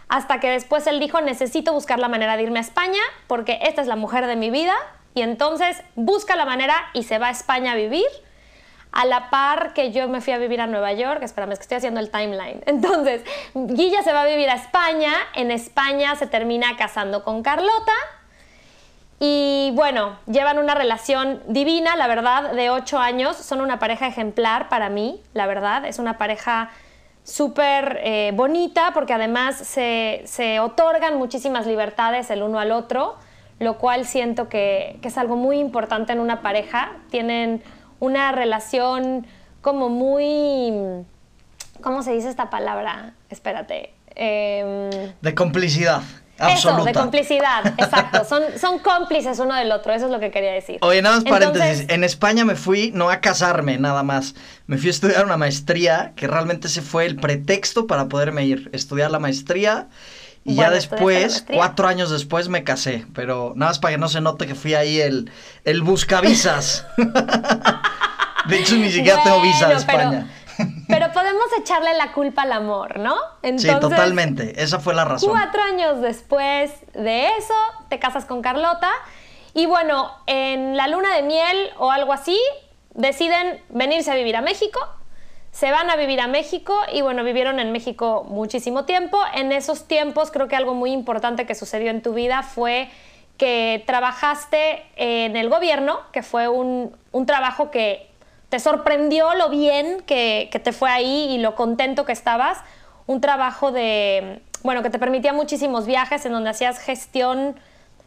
hasta 0.08 0.40
que 0.40 0.50
después 0.50 0.86
él 0.86 1.00
dijo, 1.00 1.22
necesito 1.22 1.72
buscar 1.72 1.98
la 1.98 2.08
manera 2.08 2.36
de 2.36 2.42
irme 2.42 2.58
a 2.58 2.62
España 2.62 3.00
porque 3.28 3.58
esta 3.62 3.80
es 3.80 3.88
la 3.88 3.96
mujer 3.96 4.26
de 4.26 4.36
mi 4.36 4.50
vida 4.50 4.74
y 5.14 5.22
entonces 5.22 5.82
busca 5.94 6.36
la 6.36 6.44
manera 6.44 6.74
y 6.92 7.04
se 7.04 7.18
va 7.18 7.28
a 7.28 7.30
España 7.30 7.72
a 7.72 7.76
vivir 7.76 8.04
a 8.92 9.06
la 9.06 9.30
par 9.30 9.72
que 9.72 9.90
yo 9.90 10.06
me 10.08 10.20
fui 10.20 10.34
a 10.34 10.38
vivir 10.38 10.60
a 10.60 10.66
Nueva 10.66 10.92
York, 10.92 11.22
espérame, 11.22 11.52
es 11.52 11.60
que 11.60 11.62
estoy 11.62 11.76
haciendo 11.78 12.00
el 12.00 12.10
timeline. 12.10 12.62
Entonces, 12.66 13.22
Guilla 13.54 14.02
se 14.02 14.12
va 14.12 14.22
a 14.22 14.26
vivir 14.26 14.50
a 14.50 14.54
España, 14.56 15.14
en 15.34 15.50
España 15.50 16.14
se 16.16 16.26
termina 16.26 16.76
casando 16.76 17.24
con 17.24 17.42
Carlota 17.42 17.94
y 19.18 19.70
bueno, 19.74 20.18
llevan 20.26 20.58
una 20.58 20.74
relación 20.74 21.42
divina, 21.46 21.96
la 21.96 22.06
verdad, 22.06 22.52
de 22.52 22.68
ocho 22.68 22.98
años, 22.98 23.36
son 23.36 23.62
una 23.62 23.78
pareja 23.78 24.06
ejemplar 24.06 24.68
para 24.68 24.90
mí, 24.90 25.22
la 25.32 25.46
verdad, 25.46 25.86
es 25.86 25.98
una 25.98 26.18
pareja 26.18 26.70
súper 27.24 28.00
eh, 28.02 28.32
bonita 28.34 28.90
porque 28.94 29.12
además 29.12 29.56
se, 29.56 30.22
se 30.24 30.60
otorgan 30.60 31.18
muchísimas 31.18 31.66
libertades 31.66 32.30
el 32.30 32.42
uno 32.42 32.58
al 32.58 32.72
otro, 32.72 33.16
lo 33.58 33.78
cual 33.78 34.06
siento 34.06 34.48
que, 34.48 34.98
que 35.02 35.08
es 35.08 35.18
algo 35.18 35.36
muy 35.36 35.58
importante 35.58 36.12
en 36.12 36.20
una 36.20 36.42
pareja. 36.42 36.92
Tienen 37.10 37.62
una 38.00 38.32
relación 38.32 39.26
como 39.60 39.88
muy... 39.88 40.72
¿Cómo 41.82 42.02
se 42.02 42.12
dice 42.12 42.28
esta 42.28 42.50
palabra? 42.50 43.14
Espérate. 43.30 43.94
Em, 44.14 44.90
De 45.20 45.34
complicidad. 45.34 46.02
Eso, 46.48 46.70
Absoluta. 46.70 46.84
de 46.84 46.92
complicidad, 46.94 47.66
exacto. 47.78 48.24
Son, 48.28 48.42
son 48.58 48.78
cómplices 48.78 49.38
uno 49.38 49.54
del 49.54 49.70
otro, 49.72 49.92
eso 49.92 50.06
es 50.06 50.10
lo 50.12 50.20
que 50.20 50.30
quería 50.30 50.52
decir. 50.52 50.78
Oye, 50.80 51.02
nada 51.02 51.16
más 51.16 51.24
paréntesis. 51.24 51.68
Entonces- 51.80 51.94
En 51.94 52.04
España 52.04 52.44
me 52.44 52.54
fui 52.56 52.90
no 52.94 53.10
a 53.10 53.20
casarme, 53.20 53.78
nada 53.78 54.02
más. 54.02 54.34
Me 54.66 54.78
fui 54.78 54.88
a 54.88 54.90
estudiar 54.90 55.24
una 55.24 55.36
maestría, 55.36 56.12
que 56.16 56.26
realmente 56.26 56.68
ese 56.68 56.80
fue 56.82 57.06
el 57.06 57.16
pretexto 57.16 57.86
para 57.86 58.08
poderme 58.08 58.44
ir. 58.44 58.70
Estudiar 58.72 59.10
la 59.10 59.18
maestría. 59.18 59.88
Y 60.42 60.54
ya 60.54 60.68
Bueno, 60.68 60.76
¿estudiaste 60.76 60.96
la 61.12 61.18
después, 61.20 61.44
cuatro 61.54 61.86
años 61.88 62.10
después, 62.10 62.48
me 62.48 62.64
casé. 62.64 63.04
Pero 63.14 63.52
nada 63.56 63.70
más 63.72 63.78
para 63.78 63.92
que 63.94 63.98
no 63.98 64.08
se 64.08 64.20
note 64.22 64.46
que 64.46 64.54
fui 64.54 64.72
ahí 64.74 64.98
el, 65.00 65.30
el 65.64 65.82
buscavisas. 65.82 66.86
de 68.48 68.58
hecho, 68.58 68.76
ni 68.76 68.90
siquiera 68.90 69.22
tengo 69.22 69.42
visa 69.42 69.68
de 69.68 69.74
pero- 69.76 69.78
España. 70.00 70.26
Pero 71.12 71.26
podemos 71.26 71.46
echarle 71.58 71.94
la 71.94 72.12
culpa 72.12 72.42
al 72.42 72.52
amor, 72.52 72.98
¿no? 72.98 73.16
sí, 73.56 73.68
totalmente. 73.80 74.62
Esa 74.62 74.78
fue 74.78 74.94
la 74.94 75.04
razón. 75.04 75.30
Cuatro 75.30 75.62
años 75.62 76.00
después 76.00 76.72
de 76.94 77.28
eso, 77.38 77.54
te 77.88 77.98
casas 77.98 78.24
con 78.24 78.42
Carlota. 78.42 78.90
Y 79.54 79.66
bueno, 79.66 80.10
en 80.26 80.76
la 80.76 80.86
luna 80.88 81.14
de 81.14 81.22
miel 81.22 81.70
o 81.78 81.90
algo 81.90 82.12
así, 82.12 82.38
deciden 82.94 83.60
venirse 83.68 84.10
a 84.10 84.14
vivir 84.14 84.36
a 84.36 84.42
México. 84.42 84.80
Se 85.52 85.72
van 85.72 85.90
a 85.90 85.96
vivir 85.96 86.20
a 86.20 86.28
México 86.28 86.78
y 86.92 87.02
bueno, 87.02 87.24
vivieron 87.24 87.58
en 87.58 87.72
México 87.72 88.24
muchísimo 88.28 88.84
tiempo. 88.84 89.18
En 89.34 89.50
esos 89.50 89.88
tiempos 89.88 90.30
creo 90.30 90.46
que 90.46 90.54
algo 90.54 90.74
muy 90.74 90.92
importante 90.92 91.46
que 91.46 91.54
sucedió 91.54 91.90
en 91.90 92.02
tu 92.02 92.14
vida 92.14 92.42
fue 92.42 92.88
que 93.36 93.82
trabajaste 93.86 94.84
en 94.96 95.36
el 95.36 95.48
gobierno, 95.48 96.00
que 96.12 96.22
fue 96.22 96.46
un, 96.46 96.96
un 97.10 97.26
trabajo 97.26 97.70
que 97.70 98.09
te 98.50 98.58
sorprendió 98.58 99.34
lo 99.34 99.48
bien 99.48 100.02
que, 100.06 100.50
te 100.62 100.72
fue 100.72 100.90
ahí 100.90 101.28
y 101.30 101.38
lo 101.38 101.54
contento 101.54 102.04
que 102.04 102.12
estabas. 102.12 102.58
Un 103.06 103.20
trabajo 103.20 103.72
de, 103.72 104.42
bueno, 104.62 104.82
que 104.82 104.90
te 104.90 104.98
permitía 104.98 105.32
muchísimos 105.32 105.86
viajes 105.86 106.26
en 106.26 106.32
donde 106.32 106.50
hacías 106.50 106.78
gestión. 106.80 107.54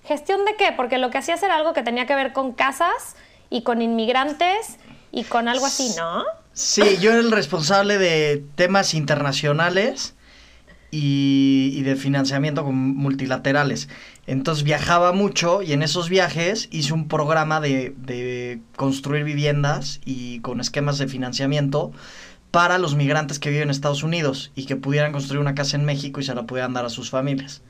¿Gestión 0.03 0.43
de 0.45 0.55
qué? 0.55 0.73
Porque 0.75 0.97
lo 0.97 1.09
que 1.09 1.17
hacías 1.17 1.41
era 1.43 1.55
algo 1.55 1.73
que 1.73 1.81
tenía 1.81 2.05
que 2.05 2.13
ver 2.13 2.33
con 2.33 2.51
casas 2.51 3.15
y 3.49 3.63
con 3.63 3.81
inmigrantes 3.81 4.77
y 5.13 5.23
con 5.23 5.47
algo 5.47 5.65
así, 5.65 5.93
¿no? 5.97 6.23
Sí, 6.51 6.97
yo 6.99 7.11
era 7.11 7.21
el 7.21 7.31
responsable 7.31 7.97
de 7.97 8.43
temas 8.55 8.93
internacionales 8.93 10.13
y, 10.91 11.71
y 11.73 11.83
de 11.83 11.95
financiamiento 11.95 12.65
con 12.65 12.75
multilaterales. 12.75 13.87
Entonces 14.25 14.63
viajaba 14.63 15.11
mucho 15.11 15.61
y 15.61 15.73
en 15.73 15.83
esos 15.83 16.09
viajes 16.09 16.69
hice 16.71 16.93
un 16.93 17.07
programa 17.07 17.59
de, 17.59 17.93
de 17.97 18.61
construir 18.75 19.23
viviendas 19.23 19.99
y 20.05 20.39
con 20.39 20.61
esquemas 20.61 20.97
de 20.97 21.07
financiamiento 21.07 21.91
para 22.51 22.77
los 22.77 22.95
migrantes 22.95 23.39
que 23.39 23.49
viven 23.49 23.63
en 23.63 23.69
Estados 23.71 24.03
Unidos 24.03 24.51
y 24.55 24.65
que 24.65 24.75
pudieran 24.75 25.11
construir 25.11 25.41
una 25.41 25.55
casa 25.55 25.75
en 25.75 25.85
México 25.85 26.19
y 26.19 26.23
se 26.23 26.35
la 26.35 26.43
pudieran 26.43 26.73
dar 26.73 26.85
a 26.85 26.89
sus 26.89 27.09
familias. 27.09 27.63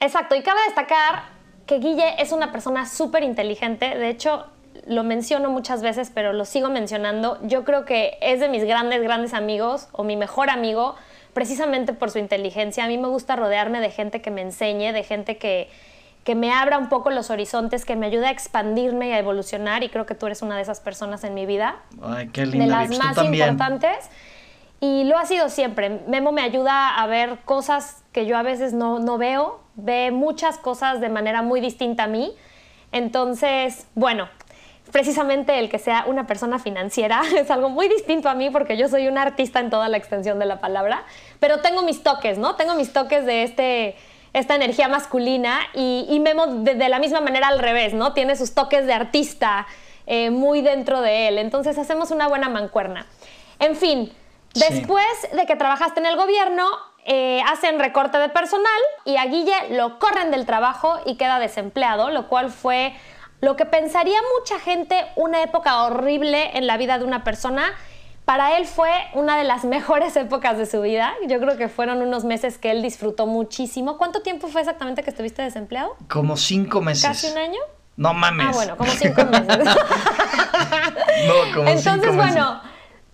Exacto, 0.00 0.34
y 0.34 0.42
cabe 0.42 0.60
destacar 0.66 1.24
que 1.66 1.78
Guille 1.78 2.14
es 2.18 2.32
una 2.32 2.50
persona 2.50 2.86
súper 2.86 3.22
inteligente, 3.22 3.86
de 3.96 4.08
hecho 4.08 4.46
lo 4.86 5.04
menciono 5.04 5.50
muchas 5.50 5.82
veces, 5.82 6.10
pero 6.12 6.32
lo 6.32 6.44
sigo 6.44 6.68
mencionando, 6.68 7.38
yo 7.42 7.64
creo 7.64 7.84
que 7.84 8.18
es 8.20 8.40
de 8.40 8.48
mis 8.48 8.64
grandes, 8.64 9.02
grandes 9.02 9.34
amigos 9.34 9.88
o 9.92 10.04
mi 10.04 10.16
mejor 10.16 10.50
amigo, 10.50 10.96
precisamente 11.34 11.92
por 11.92 12.10
su 12.10 12.18
inteligencia. 12.18 12.84
A 12.84 12.88
mí 12.88 12.96
me 12.96 13.08
gusta 13.08 13.36
rodearme 13.36 13.80
de 13.80 13.90
gente 13.90 14.22
que 14.22 14.30
me 14.30 14.40
enseñe, 14.40 14.92
de 14.92 15.02
gente 15.02 15.36
que, 15.36 15.68
que 16.24 16.34
me 16.34 16.52
abra 16.52 16.78
un 16.78 16.88
poco 16.88 17.10
los 17.10 17.30
horizontes, 17.30 17.84
que 17.84 17.96
me 17.96 18.06
ayude 18.06 18.26
a 18.26 18.30
expandirme 18.30 19.08
y 19.08 19.12
a 19.12 19.18
evolucionar, 19.18 19.82
y 19.82 19.90
creo 19.90 20.06
que 20.06 20.14
tú 20.14 20.26
eres 20.26 20.40
una 20.40 20.56
de 20.56 20.62
esas 20.62 20.80
personas 20.80 21.24
en 21.24 21.34
mi 21.34 21.44
vida 21.44 21.82
Ay, 22.02 22.28
qué 22.28 22.42
de 22.42 22.46
linda, 22.46 22.66
las 22.66 22.88
Vix, 22.88 23.00
tú 23.00 23.06
más 23.06 23.24
importantes 23.24 24.10
y 24.84 25.04
lo 25.04 25.16
ha 25.18 25.24
sido 25.24 25.48
siempre. 25.48 26.02
Memo 26.08 26.32
me 26.32 26.42
ayuda 26.42 26.94
a 26.96 27.06
ver 27.06 27.38
cosas 27.44 28.02
que 28.12 28.26
yo 28.26 28.36
a 28.36 28.42
veces 28.42 28.72
no, 28.72 28.98
no 28.98 29.18
veo, 29.18 29.60
ve 29.76 30.10
muchas 30.10 30.58
cosas 30.58 31.00
de 31.00 31.08
manera 31.08 31.42
muy 31.42 31.60
distinta 31.60 32.04
a 32.04 32.06
mí. 32.06 32.34
Entonces, 32.92 33.86
bueno, 33.94 34.28
precisamente 34.94 35.58
el 35.58 35.68
que 35.68 35.80
sea 35.80 36.04
una 36.06 36.24
persona 36.24 36.60
financiera 36.60 37.20
es 37.36 37.50
algo 37.50 37.68
muy 37.68 37.88
distinto 37.88 38.28
a 38.28 38.34
mí 38.34 38.48
porque 38.50 38.76
yo 38.76 38.88
soy 38.88 39.08
una 39.08 39.22
artista 39.22 39.58
en 39.58 39.68
toda 39.68 39.88
la 39.88 39.96
extensión 39.96 40.38
de 40.38 40.46
la 40.46 40.60
palabra, 40.60 41.02
pero 41.40 41.58
tengo 41.62 41.82
mis 41.82 42.04
toques, 42.04 42.38
¿no? 42.38 42.54
Tengo 42.54 42.76
mis 42.76 42.92
toques 42.92 43.26
de 43.26 43.42
este 43.42 43.96
esta 44.32 44.54
energía 44.54 44.86
masculina 44.86 45.58
y, 45.74 46.06
y 46.08 46.20
Memo 46.20 46.46
de, 46.46 46.76
de 46.76 46.88
la 46.88 47.00
misma 47.00 47.20
manera 47.20 47.48
al 47.48 47.58
revés, 47.58 47.92
¿no? 47.92 48.12
Tiene 48.12 48.36
sus 48.36 48.54
toques 48.54 48.86
de 48.86 48.92
artista 48.92 49.66
eh, 50.06 50.30
muy 50.30 50.60
dentro 50.60 51.00
de 51.00 51.26
él. 51.26 51.38
Entonces 51.38 51.76
hacemos 51.76 52.12
una 52.12 52.28
buena 52.28 52.48
mancuerna. 52.48 53.06
En 53.58 53.74
fin, 53.74 54.12
Después 54.54 55.04
de 55.32 55.46
que 55.46 55.56
trabajaste 55.56 55.98
en 55.98 56.06
el 56.06 56.16
gobierno, 56.16 56.64
eh, 57.06 57.42
hacen 57.48 57.80
recorte 57.80 58.18
de 58.18 58.28
personal 58.28 58.80
y 59.04 59.16
a 59.16 59.26
Guille 59.26 59.70
lo 59.70 59.98
corren 59.98 60.30
del 60.30 60.46
trabajo 60.46 61.00
y 61.04 61.16
queda 61.16 61.40
desempleado, 61.40 62.10
lo 62.10 62.28
cual 62.28 62.50
fue 62.50 62.94
lo 63.40 63.56
que 63.56 63.66
pensaría 63.66 64.18
mucha 64.38 64.58
gente 64.58 64.96
una 65.16 65.42
época 65.42 65.82
horrible 65.82 66.56
en 66.56 66.66
la 66.66 66.76
vida 66.76 66.98
de 66.98 67.04
una 67.04 67.24
persona. 67.24 67.72
Para 68.24 68.56
él 68.56 68.66
fue 68.66 68.90
una 69.12 69.36
de 69.36 69.44
las 69.44 69.64
mejores 69.76 70.16
épocas 70.16 70.56
de 70.56 70.66
su 70.66 70.80
vida. 70.80 71.14
Yo 71.28 71.38
creo 71.40 71.56
que 71.56 71.68
fueron 71.68 72.00
unos 72.02 72.24
meses 72.24 72.58
que 72.58 72.70
él 72.70 72.82
disfrutó 72.82 73.26
muchísimo. 73.26 73.98
¿Cuánto 73.98 74.22
tiempo 74.22 74.48
fue 74.48 74.62
exactamente 74.62 75.02
que 75.02 75.10
estuviste 75.10 75.42
desempleado? 75.42 75.96
Como 76.08 76.36
cinco 76.36 76.80
meses. 76.80 77.04
¿Casi 77.04 77.26
un 77.30 77.38
año? 77.38 77.60
No 77.96 78.12
mames. 78.14 78.46
Ah, 78.48 78.52
bueno, 78.52 78.76
como 78.76 78.90
cinco 78.90 79.24
meses. 79.24 79.58
no, 81.26 81.34
como 81.54 81.68
Entonces, 81.68 81.82
cinco 81.84 81.96
meses. 81.98 82.16
bueno, 82.16 82.60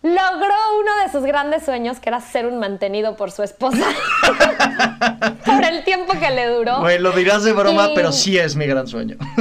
logró 0.02 0.54
uno 0.80 0.96
de 1.04 1.12
sus 1.12 1.24
grandes 1.24 1.64
sueños, 1.64 2.00
que 2.00 2.08
era 2.08 2.20
ser 2.20 2.46
un 2.46 2.58
mantenido 2.58 3.16
por 3.16 3.30
su 3.30 3.42
esposa. 3.42 3.84
por 5.44 5.64
el 5.64 5.84
tiempo 5.84 6.12
que 6.18 6.30
le 6.30 6.46
duró. 6.48 6.80
Güey, 6.80 6.98
lo 6.98 7.12
dirás 7.12 7.44
de 7.44 7.52
broma, 7.52 7.88
Y- 7.90 7.94
pero 7.94 8.12
sí 8.12 8.38
es 8.38 8.56
mi 8.56 8.66
gran 8.66 8.86
sueño. 8.86 9.16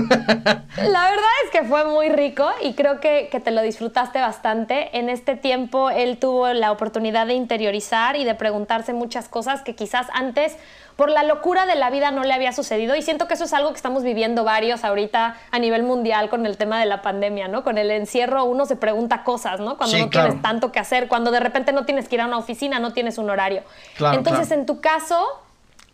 La 0.77 1.10
verdad 1.10 1.32
es 1.46 1.51
que 1.51 1.63
fue 1.63 1.86
muy 1.86 2.10
rico 2.10 2.50
y 2.63 2.74
creo 2.74 3.00
que, 3.00 3.27
que 3.32 3.39
te 3.39 3.51
lo 3.51 3.62
disfrutaste 3.62 4.20
bastante. 4.20 4.98
En 4.98 5.10
este 5.10 5.36
tiempo 5.36 5.89
él 5.89 6.18
tuvo 6.18 6.48
la 6.53 6.72
oportunidad 6.72 7.27
de 7.27 7.34
interiorizar 7.34 8.15
y 8.15 8.24
de 8.24 8.36
preguntarse 8.36 8.94
muchas 8.94 9.27
cosas 9.29 9.62
que 9.62 9.75
quizás 9.75 10.08
antes 10.13 10.56
por 10.96 11.10
la 11.10 11.24
locura 11.24 11.65
de 11.65 11.75
la 11.75 11.89
vida 11.89 12.12
no 12.12 12.24
le 12.24 12.34
había 12.34 12.51
sucedido 12.51 12.94
y 12.96 13.01
siento 13.01 13.27
que 13.27 13.34
eso 13.36 13.46
es 13.46 13.53
algo 13.53 13.70
que 13.70 13.77
estamos 13.77 14.03
viviendo 14.03 14.44
varios 14.44 14.84
ahorita 14.84 15.38
a 15.50 15.60
nivel 15.60 15.84
mundial 15.84 16.29
con 16.29 16.46
el 16.46 16.58
tema 16.58 16.77
de 16.79 16.86
la 16.86 17.01
pandemia, 17.01 17.48
¿no? 17.48 17.63
Con 17.63 17.77
el 17.77 17.89
encierro 17.91 18.44
uno 18.44 18.65
se 18.65 18.75
pregunta 18.75 19.24
cosas, 19.24 19.62
¿no? 19.62 19.77
Cuando 19.77 19.96
Sí, 19.96 20.01
no 20.03 20.10
claro. 20.10 20.27
tienes 20.27 20.41
tanto 20.44 20.72
que 20.74 20.79
hacer, 20.79 21.08
cuando 21.08 21.32
de 21.32 21.39
repente 21.39 21.72
no 21.72 21.86
tienes 21.86 22.10
que 22.10 22.15
ir 22.15 22.22
a 22.22 22.25
una 22.25 22.38
oficina, 22.38 22.79
no 22.79 22.91
tienes 22.91 23.18
un 23.18 23.29
horario. 23.29 23.63
Claro, 23.96 24.18
Entonces, 24.18 24.48
claro. 24.48 24.60
en 24.62 24.65
tu 24.65 24.82
caso, 24.82 25.25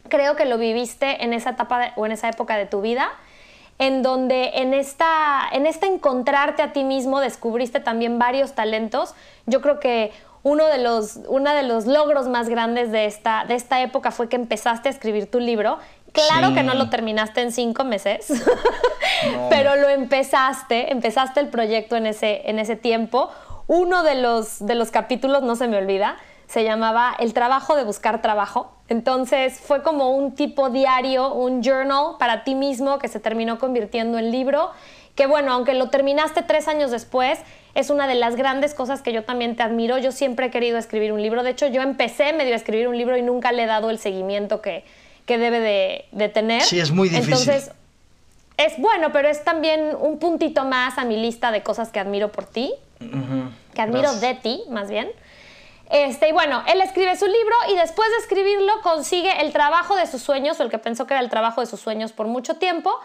creo 0.10 0.36
que 0.36 0.46
lo 0.46 0.58
viviste 0.58 1.24
en 1.24 1.34
esa 1.34 1.52
etapa 1.52 1.80
de- 1.80 1.92
o 1.96 2.06
en 2.06 2.12
esa 2.12 2.30
época 2.30 2.58
de 2.58 2.66
tu 2.66 2.82
vida 2.82 3.10
en 3.78 4.04
donde 4.04 4.52
en 4.56 4.74
esta 4.74 5.42
en 5.52 5.66
este 5.66 5.86
encontrarte 5.88 6.62
a 6.62 6.72
ti 6.72 6.84
mismo 6.86 7.20
descubriste 7.20 7.80
también 7.82 8.18
varios 8.20 8.54
talentos. 8.54 9.14
Yo 9.48 9.62
creo 9.62 9.80
que 9.82 10.14
uno 10.44 10.68
de 10.68 10.78
los 10.78 11.20
uno 11.28 11.54
de 11.54 11.64
los 11.64 11.86
logros 11.86 12.28
más 12.28 12.48
grandes 12.48 12.92
de 12.92 13.06
esta 13.06 13.44
de 13.46 13.56
esta 13.56 13.82
época 13.82 14.12
fue 14.12 14.30
que 14.30 14.38
empezaste 14.38 14.88
a 14.88 14.92
escribir 14.92 15.30
tu 15.30 15.40
libro. 15.40 15.78
Claro 16.14 16.48
Sí. 16.50 16.54
que 16.56 16.64
no 16.64 16.76
lo 16.76 16.90
terminaste 16.90 17.42
en 17.42 17.52
cinco 17.52 17.84
meses, 17.84 18.30
No. 19.34 19.50
pero 19.50 19.76
lo 19.76 19.90
empezaste, 19.90 20.94
empezaste 20.94 21.42
el 21.42 21.50
proyecto 21.50 21.98
en 21.98 22.06
ese, 22.06 22.50
en 22.50 22.60
ese 22.60 22.78
tiempo. 22.78 23.30
Uno 23.68 24.04
de 24.04 24.16
los, 24.16 24.66
de 24.66 24.76
los 24.76 24.92
capítulos, 24.92 25.42
no 25.44 25.58
se 25.58 25.68
me 25.68 25.76
olvida, 25.78 26.16
se 26.48 26.64
llamaba 26.64 27.16
El 27.20 27.34
trabajo 27.34 27.76
de 27.76 27.84
buscar 27.84 28.22
trabajo. 28.22 28.72
Entonces 28.88 29.60
fue 29.60 29.82
como 29.82 30.12
un 30.12 30.36
tipo 30.36 30.70
diario, 30.70 31.34
un 31.34 31.64
journal 31.64 32.16
para 32.20 32.44
ti 32.44 32.56
mismo 32.56 33.00
que 33.00 33.08
se 33.08 33.20
terminó 33.20 33.58
convirtiendo 33.58 34.18
en 34.18 34.32
libro. 34.32 34.72
Que 35.16 35.28
bueno, 35.28 35.54
aunque 35.54 35.74
lo 35.74 35.90
terminaste 35.90 36.44
tres 36.44 36.68
años 36.68 36.92
después, 36.92 37.40
es 37.74 37.90
una 37.90 38.08
de 38.08 38.16
las 38.16 38.36
grandes 38.36 38.74
cosas 38.74 39.02
que 39.02 39.14
yo 39.14 39.24
también 39.24 39.56
te 39.56 39.64
admiro. 39.64 39.98
Yo 39.98 40.12
siempre 40.12 40.48
he 40.48 40.52
querido 40.52 40.78
escribir 40.78 41.14
un 41.14 41.22
libro. 41.22 41.42
De 41.42 41.52
hecho, 41.52 41.68
yo 41.68 41.82
empecé 41.82 42.34
medio 42.34 42.54
a 42.54 42.58
escribir 42.58 42.88
un 42.88 42.98
libro 42.98 43.18
y 43.18 43.22
nunca 43.22 43.52
le 43.52 43.64
he 43.64 43.66
dado 43.66 43.90
el 43.90 43.98
seguimiento 43.98 44.62
que, 44.62 44.84
que 45.26 45.38
debe 45.38 45.60
de, 45.60 46.06
de 46.12 46.30
tener. 46.30 46.62
Sí, 46.62 46.80
es 46.80 46.92
muy 46.92 47.10
difícil. 47.10 47.32
Entonces, 47.34 47.72
es 48.58 48.78
bueno, 48.78 49.12
pero 49.12 49.28
es 49.28 49.44
también 49.44 49.96
un 50.00 50.20
puntito 50.20 50.64
más 50.66 50.98
a 50.98 51.06
mi 51.06 51.18
lista 51.18 51.52
de 51.52 51.64
cosas 51.64 51.90
que 51.90 52.00
admiro 52.00 52.32
por 52.32 52.46
ti, 52.46 52.74
que 53.74 53.82
admiro 53.82 54.12
Gracias. 54.12 54.22
de 54.22 54.34
ti, 54.36 54.64
más 54.70 54.90
bien. 54.90 55.10
Este, 55.90 56.30
y 56.30 56.32
bueno, 56.32 56.64
él 56.68 56.82
escribe 56.82 57.16
su 57.16 57.26
libro 57.26 57.56
y 57.70 57.76
después 57.76 58.10
de 58.10 58.18
escribirlo 58.18 58.82
consigue 58.82 59.42
el 59.42 59.54
trabajo 59.54 59.96
de 59.96 60.08
sus 60.08 60.22
sueños, 60.22 60.60
o 60.60 60.64
el 60.64 60.70
que 60.70 60.80
pensó 60.80 61.06
que 61.06 61.14
era 61.14 61.22
el 61.22 61.30
trabajo 61.30 61.62
de 61.62 61.68
sus 61.68 61.80
sueños 61.80 62.12
por 62.12 62.28
mucho 62.28 62.56
tiempo, 62.56 63.00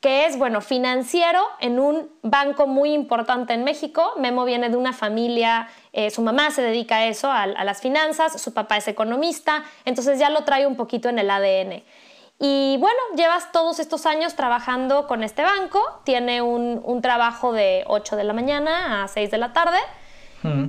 que 0.00 0.26
es, 0.26 0.38
bueno, 0.38 0.60
financiero 0.60 1.42
en 1.60 1.78
un 1.78 2.10
banco 2.22 2.66
muy 2.66 2.92
importante 2.92 3.54
en 3.54 3.64
México. 3.64 4.12
Memo 4.18 4.44
viene 4.44 4.68
de 4.68 4.76
una 4.76 4.92
familia, 4.92 5.68
eh, 5.92 6.10
su 6.10 6.22
mamá 6.22 6.50
se 6.50 6.62
dedica 6.62 6.96
a 6.96 7.06
eso, 7.06 7.30
a, 7.30 7.46
las 7.46 7.80
finanzas, 7.80 8.40
su 8.40 8.52
papá 8.52 8.76
es 8.76 8.88
economista, 8.88 9.64
entonces 9.84 10.18
ya 10.18 10.30
lo 10.30 10.44
trae 10.44 10.66
un 10.66 10.76
poquito 10.76 11.08
en 11.08 11.18
el 11.18 11.30
ADN. 11.30 11.82
Y 12.38 12.76
bueno, 12.78 12.98
llevas 13.16 13.50
todos 13.50 13.78
estos 13.78 14.04
años 14.04 14.34
trabajando 14.34 15.06
con 15.06 15.22
este 15.22 15.42
banco, 15.42 15.82
tiene 16.04 16.42
un, 16.42 16.82
un 16.84 17.00
trabajo 17.00 17.52
de 17.52 17.84
8 17.86 18.16
de 18.16 18.24
la 18.24 18.34
mañana 18.34 19.04
a 19.04 19.08
6 19.08 19.30
de 19.30 19.38
la 19.38 19.54
tarde 19.54 19.78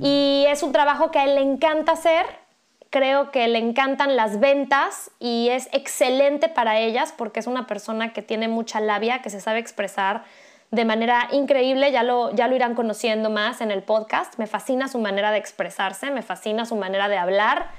Y 0.02 0.44
es 0.48 0.62
un 0.62 0.72
trabajo 0.72 1.10
que 1.10 1.18
a 1.18 1.24
él 1.24 1.34
le 1.34 1.40
encanta 1.40 1.92
hacer, 1.92 2.26
creo 2.90 3.30
que 3.30 3.46
le 3.48 3.58
encantan 3.58 4.16
las 4.16 4.40
ventas 4.40 5.10
y 5.18 5.48
es 5.50 5.68
excelente 5.72 6.48
para 6.48 6.78
ellas 6.78 7.12
porque 7.16 7.40
es 7.40 7.46
una 7.46 7.66
persona 7.66 8.12
que 8.12 8.22
tiene 8.22 8.48
mucha 8.48 8.80
labia, 8.80 9.22
que 9.22 9.30
se 9.30 9.40
sabe 9.40 9.58
expresar 9.58 10.24
de 10.70 10.84
manera 10.84 11.28
increíble, 11.32 11.90
ya 11.92 12.02
lo, 12.02 12.30
ya 12.34 12.46
lo 12.46 12.54
irán 12.54 12.74
conociendo 12.74 13.30
más 13.30 13.60
en 13.60 13.70
el 13.70 13.82
podcast, 13.82 14.38
me 14.38 14.46
fascina 14.46 14.88
su 14.88 14.98
manera 14.98 15.30
de 15.30 15.38
expresarse, 15.38 16.10
me 16.10 16.22
fascina 16.22 16.66
su 16.66 16.76
manera 16.76 17.08
de 17.08 17.16
hablar. 17.16 17.70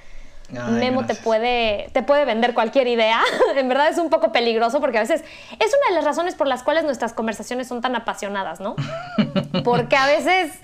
Ay, 0.51 0.73
Memo 0.73 1.05
te 1.05 1.13
puede, 1.13 1.89
te 1.93 2.01
puede 2.01 2.25
vender 2.25 2.55
cualquier 2.55 2.88
idea. 2.88 3.21
en 3.55 3.69
verdad 3.69 3.89
es 3.89 3.99
un 3.99 4.09
poco 4.09 4.31
peligroso 4.31 4.81
porque 4.81 4.97
a 4.97 5.01
veces 5.01 5.23
es 5.59 5.67
una 5.67 5.89
de 5.89 5.95
las 5.95 6.03
razones 6.03 6.33
por 6.33 6.47
las 6.47 6.63
cuales 6.63 6.83
nuestras 6.83 7.13
conversaciones 7.13 7.67
son 7.67 7.81
tan 7.81 7.95
apasionadas, 7.95 8.59
¿no? 8.59 8.75
Porque 9.63 9.95
a 9.95 10.07
veces, 10.07 10.59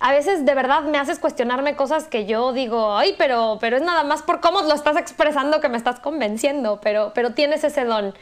a 0.00 0.12
veces 0.12 0.44
de 0.46 0.54
verdad 0.54 0.82
me 0.82 0.98
haces 0.98 1.18
cuestionarme 1.18 1.74
cosas 1.74 2.06
que 2.06 2.24
yo 2.26 2.52
digo, 2.52 2.96
ay, 2.96 3.14
pero, 3.18 3.58
pero 3.60 3.76
es 3.76 3.82
nada 3.82 4.04
más 4.04 4.22
por 4.22 4.40
cómo 4.40 4.62
lo 4.62 4.74
estás 4.74 4.96
expresando 4.96 5.60
que 5.60 5.68
me 5.68 5.76
estás 5.76 5.98
convenciendo, 6.00 6.80
pero, 6.82 7.12
pero 7.14 7.32
tienes 7.32 7.64
ese 7.64 7.84
don. 7.84 8.14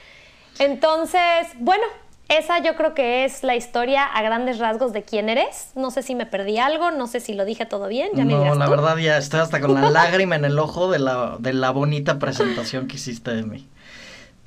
Entonces, 0.59 1.21
bueno, 1.59 1.85
esa 2.29 2.59
yo 2.59 2.75
creo 2.77 2.95
que 2.95 3.25
es 3.25 3.43
la 3.45 3.55
historia 3.57 4.05
a 4.05 4.23
grandes 4.23 4.59
rasgos 4.59 4.93
de 4.93 5.03
quién 5.03 5.29
eres. 5.29 5.71
No 5.75 5.91
sé 5.91 6.03
si 6.03 6.15
me 6.15 6.27
perdí 6.27 6.59
algo, 6.59 6.91
no 6.91 7.07
sé 7.07 7.21
si 7.21 7.35
lo 7.35 7.45
dije 7.45 7.67
todo 7.67 7.89
bien, 7.89 8.11
ya 8.15 8.25
me 8.25 8.33
no, 8.33 8.55
la 8.55 8.65
tú. 8.65 8.71
verdad 8.71 8.97
ya 8.97 9.19
estoy 9.19 9.41
hasta 9.41 9.61
con 9.61 9.75
la 9.75 9.91
lágrima 9.91 10.35
en 10.37 10.45
el 10.47 10.59
ojo 10.59 10.91
de 10.91 10.99
la, 10.99 11.37
de 11.39 11.53
la 11.53 11.71
bonita 11.71 12.19
presentación 12.19 12.89
que 12.89 12.97
hiciste 12.97 13.33
de 13.35 13.43
mí. 13.43 13.69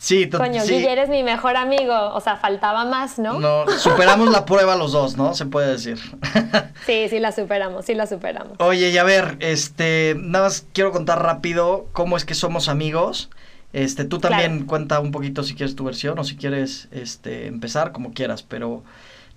Sí, 0.01 0.29
Coño, 0.29 0.61
sí. 0.63 0.75
Guille, 0.75 0.93
eres 0.93 1.09
mi 1.09 1.23
mejor 1.23 1.57
amigo. 1.57 1.93
O 2.13 2.21
sea, 2.21 2.37
faltaba 2.37 2.85
más, 2.85 3.19
¿no? 3.19 3.37
No, 3.37 3.65
superamos 3.77 4.31
la 4.31 4.45
prueba 4.45 4.77
los 4.77 4.93
dos, 4.93 5.17
¿no? 5.17 5.35
Se 5.35 5.45
puede 5.45 5.71
decir. 5.71 5.99
Sí, 6.85 7.07
sí 7.09 7.19
la 7.19 7.31
superamos, 7.33 7.85
sí 7.85 7.93
la 7.93 8.07
superamos. 8.07 8.53
Oye, 8.59 8.89
y 8.89 8.97
a 8.97 9.03
ver, 9.03 9.35
este, 9.41 10.15
nada 10.17 10.45
más 10.45 10.65
quiero 10.73 10.91
contar 10.91 11.21
rápido 11.21 11.85
cómo 11.91 12.15
es 12.17 12.23
que 12.25 12.33
somos 12.33 12.69
amigos. 12.69 13.29
Este, 13.73 14.05
tú 14.05 14.17
también 14.19 14.51
Claro. 14.53 14.67
cuenta 14.67 14.99
un 15.01 15.11
poquito 15.11 15.43
si 15.43 15.53
quieres 15.53 15.75
tu 15.75 15.83
versión 15.83 16.17
o 16.17 16.23
si 16.23 16.35
quieres 16.37 16.87
este, 16.91 17.45
empezar, 17.47 17.91
como 17.91 18.13
quieras, 18.13 18.41
pero 18.41 18.83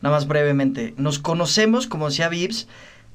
nada 0.00 0.14
más 0.16 0.26
brevemente. 0.28 0.94
Nos 0.96 1.18
conocemos, 1.18 1.86
como 1.88 2.08
decía 2.08 2.28
Vips, 2.28 2.68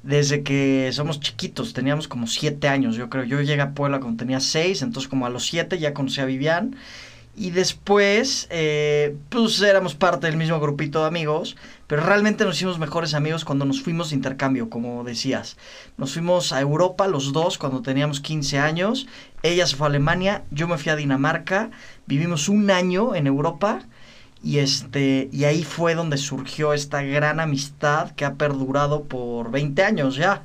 desde 0.03 0.43
que 0.43 0.89
somos 0.93 1.19
chiquitos, 1.21 1.73
teníamos 1.73 2.07
como 2.07 2.27
siete 2.27 2.67
años, 2.67 2.95
yo 2.97 3.09
creo. 3.09 3.23
Yo 3.23 3.41
llegué 3.41 3.61
a 3.61 3.71
Puebla 3.71 3.99
cuando 3.99 4.17
tenía 4.19 4.41
seis, 4.41 4.81
entonces 4.81 5.09
como 5.09 5.25
a 5.25 5.29
los 5.29 5.45
siete 5.47 5.79
ya 5.79 5.93
conocí 5.93 6.19
a 6.21 6.25
Vivian. 6.25 6.75
Y 7.39 7.51
después, 7.51 8.47
eh, 8.49 9.15
pues 9.29 9.61
éramos 9.61 9.93
parte 9.93 10.25
del 10.25 10.37
mismo 10.37 10.59
grupito 10.59 11.01
de 11.01 11.05
amigos, 11.05 11.55
pero 11.85 12.01
realmente 12.03 12.43
nos 12.43 12.55
hicimos 12.55 12.79
mejores 12.79 13.13
amigos 13.13 13.45
cuando 13.45 13.63
nos 13.63 13.83
fuimos 13.83 14.09
de 14.09 14.15
intercambio, 14.15 14.71
como 14.71 15.03
decías. 15.03 15.55
Nos 15.97 16.13
fuimos 16.13 16.51
a 16.51 16.59
Europa 16.61 17.07
los 17.07 17.33
dos 17.33 17.59
cuando 17.59 17.83
teníamos 17.83 18.21
15 18.21 18.57
años. 18.57 19.05
Ella 19.43 19.67
se 19.67 19.75
fue 19.75 19.85
a 19.85 19.89
Alemania, 19.89 20.45
yo 20.49 20.67
me 20.67 20.79
fui 20.79 20.91
a 20.91 20.95
Dinamarca. 20.95 21.69
Vivimos 22.07 22.49
un 22.49 22.71
año 22.71 23.13
en 23.13 23.27
Europa 23.27 23.81
y 24.43 24.57
este 24.57 25.29
y 25.31 25.43
ahí 25.43 25.63
fue 25.63 25.93
donde 25.93 26.17
surgió 26.17 26.73
esta 26.73 27.03
gran 27.03 27.39
amistad 27.39 28.11
que 28.15 28.25
ha 28.25 28.33
perdurado 28.33 29.03
por 29.03 29.51
20 29.51 29.83
años 29.83 30.15
ya. 30.15 30.41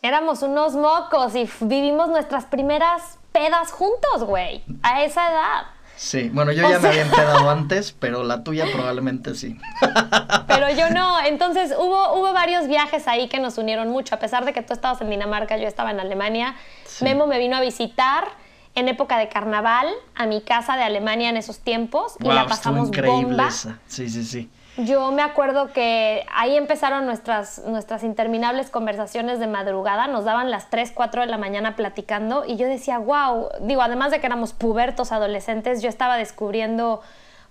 Éramos 0.00 0.40
unos 0.40 0.76
mocos 0.76 1.34
y 1.36 1.46
vivimos 1.60 2.08
nuestras 2.08 2.46
primeras 2.46 3.18
pedas 3.32 3.70
juntos, 3.70 4.24
güey. 4.24 4.64
A 4.82 5.04
esa 5.04 5.30
edad. 5.30 5.73
Sí, 5.96 6.28
bueno, 6.32 6.52
yo 6.52 6.66
O 6.66 6.70
ya 6.70 6.78
me 6.78 6.88
había 6.88 7.02
empedado 7.02 7.48
antes, 7.48 7.92
pero 7.92 8.24
la 8.24 8.42
tuya 8.42 8.66
probablemente 8.72 9.34
sí. 9.34 9.58
Pero 10.48 10.70
yo 10.70 10.90
no. 10.90 11.20
Entonces 11.24 11.72
hubo, 11.76 12.14
hubo 12.14 12.32
varios 12.32 12.66
viajes 12.66 13.06
ahí 13.08 13.28
que 13.28 13.38
nos 13.38 13.58
unieron 13.58 13.88
mucho. 13.90 14.14
A 14.14 14.18
pesar 14.18 14.44
de 14.44 14.52
que 14.52 14.62
tú 14.62 14.72
estabas 14.72 15.00
en 15.00 15.10
Dinamarca, 15.10 15.56
yo 15.56 15.66
estaba 15.66 15.90
en 15.90 16.00
Alemania. 16.00 16.56
Sí. 16.84 17.04
Memo 17.04 17.26
me 17.26 17.38
vino 17.38 17.56
a 17.56 17.60
visitar 17.60 18.28
en 18.74 18.88
época 18.88 19.18
de 19.18 19.28
carnaval 19.28 19.88
a 20.14 20.26
mi 20.26 20.40
casa 20.40 20.76
de 20.76 20.82
Alemania 20.82 21.30
en 21.30 21.36
esos 21.36 21.60
tiempos 21.60 22.16
y 22.20 22.24
Guau, 22.24 22.36
la 22.36 22.46
pasamos 22.46 22.90
bomba. 22.90 23.48
esa. 23.48 23.78
Sí, 23.86 24.08
sí, 24.08 24.24
sí. 24.24 24.50
Yo 24.76 25.12
me 25.12 25.22
acuerdo 25.22 25.72
que 25.72 26.26
ahí 26.34 26.56
empezaron 26.56 27.06
nuestras, 27.06 27.62
nuestras 27.64 28.02
interminables 28.02 28.70
conversaciones 28.70 29.38
de 29.38 29.46
madrugada, 29.46 30.08
nos 30.08 30.24
daban 30.24 30.50
las 30.50 30.68
3, 30.68 30.90
4 30.92 31.20
de 31.20 31.26
la 31.28 31.38
mañana 31.38 31.76
platicando 31.76 32.44
y 32.44 32.56
yo 32.56 32.66
decía, 32.66 32.98
wow, 32.98 33.50
digo, 33.60 33.82
además 33.82 34.10
de 34.10 34.18
que 34.18 34.26
éramos 34.26 34.52
pubertos 34.52 35.12
adolescentes, 35.12 35.80
yo 35.80 35.88
estaba 35.88 36.16
descubriendo 36.16 37.02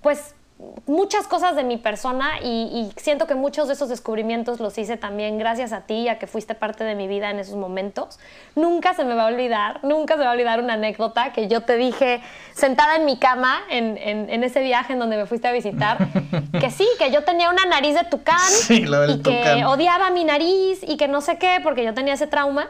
pues 0.01 0.36
muchas 0.85 1.27
cosas 1.27 1.55
de 1.55 1.63
mi 1.63 1.77
persona 1.77 2.39
y, 2.41 2.91
siento 2.97 3.27
que 3.27 3.35
muchos 3.35 3.67
de 3.67 3.73
esos 3.73 3.89
descubrimientos 3.89 4.59
los 4.59 4.77
hice 4.77 4.97
también 4.97 5.37
gracias 5.37 5.73
a 5.73 5.81
ti, 5.81 6.03
ya 6.05 6.19
que 6.19 6.27
fuiste 6.27 6.55
parte 6.55 6.83
de 6.83 6.95
mi 6.95 7.07
vida 7.07 7.29
en 7.29 7.39
esos 7.39 7.55
momentos. 7.55 8.19
Nunca 8.55 8.93
se 8.93 9.03
me 9.03 9.15
va 9.15 9.23
a 9.23 9.27
olvidar, 9.27 9.79
nunca 9.83 10.13
se 10.13 10.19
me 10.19 10.25
va 10.25 10.31
a 10.31 10.33
olvidar 10.33 10.61
una 10.61 10.73
anécdota 10.73 11.33
que 11.33 11.47
yo 11.47 11.61
te 11.61 11.77
dije 11.77 12.21
sentada 12.53 12.95
en 12.95 13.05
mi 13.05 13.17
cama 13.17 13.59
en, 13.69 13.97
en, 13.97 14.43
ese 14.43 14.61
viaje 14.61 14.93
en 14.93 14.99
donde 14.99 15.17
me 15.17 15.25
fuiste 15.25 15.47
a 15.47 15.51
visitar, 15.51 15.97
que 16.59 16.69
sí, 16.69 16.87
que 16.97 17.11
yo 17.11 17.23
tenía 17.23 17.49
una 17.49 17.65
nariz 17.65 17.95
de 17.95 18.03
tucán 18.05 18.37
y 18.69 19.21
que 19.21 19.63
odiaba 19.65 20.09
mi 20.09 20.23
nariz 20.23 20.81
y 20.83 20.97
que 20.97 21.07
no 21.07 21.21
sé 21.21 21.37
qué, 21.37 21.59
porque 21.63 21.83
yo 21.83 21.93
tenía 21.93 22.13
ese 22.13 22.27
trauma. 22.27 22.69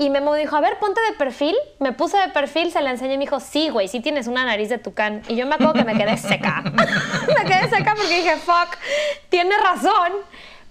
Y 0.00 0.10
Memo 0.10 0.34
dijo, 0.34 0.54
a 0.54 0.60
ver, 0.60 0.78
ponte 0.78 1.00
de 1.00 1.12
perfil. 1.16 1.56
Me 1.80 1.92
puse 1.92 2.16
de 2.16 2.28
perfil, 2.28 2.70
se 2.70 2.80
la 2.80 2.90
enseñé 2.90 3.14
y 3.14 3.18
me 3.18 3.24
dijo, 3.24 3.40
sí, 3.40 3.68
güey, 3.68 3.88
sí 3.88 3.98
tienes 3.98 4.28
una 4.28 4.44
nariz 4.44 4.68
de 4.68 4.78
tucán. 4.78 5.22
Y 5.26 5.34
yo 5.34 5.44
me 5.46 5.56
acuerdo 5.56 5.74
que 5.74 5.84
me 5.84 5.96
quedé 5.96 6.16
seca. 6.16 6.62
me 6.62 7.44
quedé 7.44 7.68
seca 7.68 7.94
porque 7.96 8.16
dije, 8.16 8.36
fuck, 8.36 8.76
tiene 9.28 9.56
razón. 9.58 10.12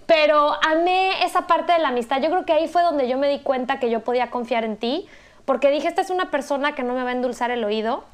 Pero 0.06 0.56
amé 0.66 1.22
esa 1.24 1.46
parte 1.46 1.74
de 1.74 1.78
la 1.80 1.88
amistad. 1.88 2.22
Yo 2.22 2.30
creo 2.30 2.46
que 2.46 2.54
ahí 2.54 2.68
fue 2.68 2.82
donde 2.82 3.06
yo 3.06 3.18
me 3.18 3.28
di 3.28 3.40
cuenta 3.40 3.78
que 3.78 3.90
yo 3.90 4.00
podía 4.00 4.30
confiar 4.30 4.64
en 4.64 4.78
ti. 4.78 5.06
Porque 5.44 5.70
dije, 5.70 5.88
esta 5.88 6.00
es 6.00 6.08
una 6.08 6.30
persona 6.30 6.74
que 6.74 6.82
no 6.82 6.94
me 6.94 7.02
va 7.02 7.10
a 7.10 7.12
endulzar 7.12 7.50
el 7.50 7.62
oído 7.64 8.04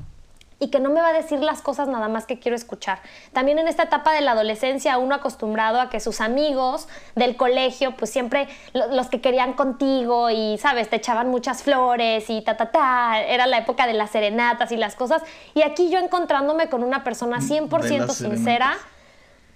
y 0.64 0.70
que 0.70 0.80
no 0.80 0.88
me 0.88 1.02
va 1.02 1.08
a 1.08 1.12
decir 1.12 1.40
las 1.40 1.60
cosas 1.60 1.88
nada 1.88 2.08
más 2.08 2.24
que 2.24 2.38
quiero 2.38 2.56
escuchar. 2.56 3.00
También 3.34 3.58
en 3.58 3.68
esta 3.68 3.82
etapa 3.82 4.12
de 4.14 4.22
la 4.22 4.30
adolescencia, 4.30 4.96
uno 4.96 5.14
acostumbrado 5.14 5.78
a 5.78 5.90
que 5.90 6.00
sus 6.00 6.22
amigos 6.22 6.88
del 7.14 7.36
colegio, 7.36 7.94
pues 7.96 8.10
siempre 8.10 8.48
los 8.72 9.08
que 9.08 9.20
querían 9.20 9.52
contigo 9.52 10.30
y, 10.30 10.56
sabes, 10.56 10.88
te 10.88 10.96
echaban 10.96 11.28
muchas 11.28 11.62
flores 11.62 12.30
y 12.30 12.40
ta, 12.40 12.56
ta, 12.56 12.70
ta, 12.70 13.20
era 13.20 13.46
la 13.46 13.58
época 13.58 13.86
de 13.86 13.92
las 13.92 14.10
serenatas 14.10 14.72
y 14.72 14.78
las 14.78 14.94
cosas. 14.94 15.22
Y 15.52 15.60
aquí 15.60 15.90
yo 15.90 15.98
encontrándome 15.98 16.70
con 16.70 16.82
una 16.82 17.04
persona 17.04 17.40
100% 17.40 18.08
sincera 18.08 18.78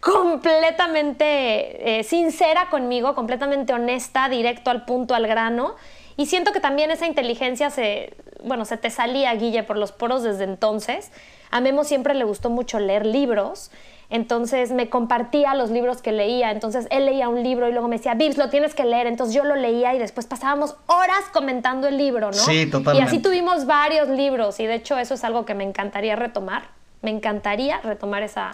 completamente 0.00 1.98
eh, 1.98 2.04
sincera 2.04 2.68
conmigo, 2.70 3.14
completamente 3.14 3.72
honesta, 3.72 4.28
directo 4.28 4.70
al 4.70 4.84
punto, 4.84 5.14
al 5.14 5.26
grano. 5.26 5.74
Y 6.18 6.26
siento 6.26 6.52
que 6.52 6.58
también 6.58 6.90
esa 6.90 7.06
inteligencia 7.06 7.70
se, 7.70 8.12
bueno, 8.42 8.64
se 8.64 8.76
te 8.76 8.90
salía, 8.90 9.32
Guille, 9.34 9.62
por 9.62 9.76
los 9.76 9.92
poros 9.92 10.24
desde 10.24 10.42
entonces. 10.42 11.12
A 11.52 11.60
Memo 11.60 11.84
siempre 11.84 12.12
le 12.12 12.24
gustó 12.24 12.50
mucho 12.50 12.80
leer 12.80 13.06
libros, 13.06 13.70
entonces 14.10 14.72
me 14.72 14.90
compartía 14.90 15.54
los 15.54 15.70
libros 15.70 16.02
que 16.02 16.10
leía, 16.10 16.50
entonces 16.50 16.88
él 16.90 17.06
leía 17.06 17.28
un 17.28 17.44
libro 17.44 17.68
y 17.68 17.72
luego 17.72 17.86
me 17.86 17.98
decía, 17.98 18.14
Vips, 18.14 18.36
lo 18.36 18.50
tienes 18.50 18.74
que 18.74 18.84
leer, 18.84 19.06
entonces 19.06 19.32
yo 19.32 19.44
lo 19.44 19.54
leía 19.54 19.94
y 19.94 19.98
después 20.00 20.26
pasábamos 20.26 20.76
horas 20.86 21.24
comentando 21.32 21.86
el 21.86 21.96
libro, 21.96 22.26
¿no? 22.26 22.32
Sí, 22.32 22.66
totalmente. 22.66 22.98
Y 22.98 23.06
así 23.06 23.22
tuvimos 23.22 23.64
varios 23.66 24.08
libros 24.08 24.58
y 24.58 24.66
de 24.66 24.74
hecho 24.74 24.98
eso 24.98 25.14
es 25.14 25.22
algo 25.22 25.44
que 25.44 25.54
me 25.54 25.62
encantaría 25.62 26.16
retomar. 26.16 26.77
Me 27.00 27.10
encantaría 27.10 27.80
retomar 27.80 28.24
esa, 28.24 28.50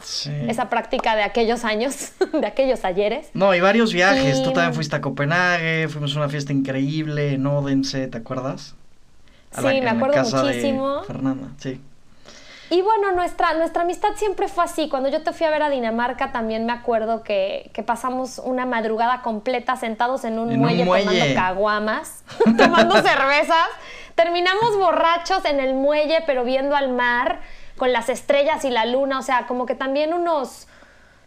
esa 0.48 0.68
práctica 0.68 1.16
de 1.16 1.22
aquellos 1.22 1.64
años, 1.64 2.12
de 2.33 2.46
aquellos 2.46 2.85
ayeres. 2.85 3.30
No, 3.33 3.54
y 3.54 3.61
varios 3.61 3.92
viajes. 3.92 4.42
Tú 4.42 4.52
también 4.52 4.74
fuiste 4.74 4.96
a 4.96 5.00
Copenhague, 5.00 5.88
fuimos 5.88 6.14
a 6.14 6.18
una 6.18 6.28
fiesta 6.28 6.52
increíble 6.52 7.33
en 7.33 7.46
Odense, 7.46 8.07
¿te 8.09 8.18
acuerdas? 8.18 8.74
sí, 9.50 9.62
me 9.62 9.88
acuerdo 9.88 10.22
muchísimo. 10.22 11.02
Fernanda, 11.04 11.48
sí. 11.59 11.80
Y 12.70 12.83
bueno, 12.83 13.12
nuestra, 13.12 13.54
nuestra 13.54 13.83
amistad 13.83 14.11
siempre 14.16 14.48
fue 14.48 14.64
así. 14.64 14.88
Cuando 14.88 15.09
yo 15.09 15.22
te 15.22 15.33
fui 15.33 15.46
a 15.46 15.50
ver 15.50 15.62
a 15.62 15.70
Dinamarca, 15.70 16.33
también 16.33 16.66
me 16.66 16.72
acuerdo 16.72 17.22
que, 17.22 17.70
pasamos 17.87 18.40
una 18.42 18.66
madrugada 18.66 19.22
completa 19.22 19.76
sentados 19.76 20.24
en 20.24 20.38
un, 20.38 20.59
muelle, 20.59 20.85
tomando 20.85 21.35
caguamas, 21.35 22.24
tomando 22.59 22.96
cervezas. 22.96 23.68
Terminamos 24.14 24.76
borrachos 24.76 25.44
en 25.44 25.61
el 25.61 25.74
muelle, 25.74 26.22
pero 26.26 26.44
viendo 26.44 26.74
al 26.74 26.90
mar, 26.90 27.40
con 27.76 27.92
las 27.92 28.08
estrellas 28.08 28.64
y 28.64 28.70
la 28.70 28.87
luna. 28.87 29.18
O 29.18 29.22
sea, 29.22 29.46
como 29.46 29.66
que 29.66 29.74
también 29.74 30.14
unos, 30.14 30.68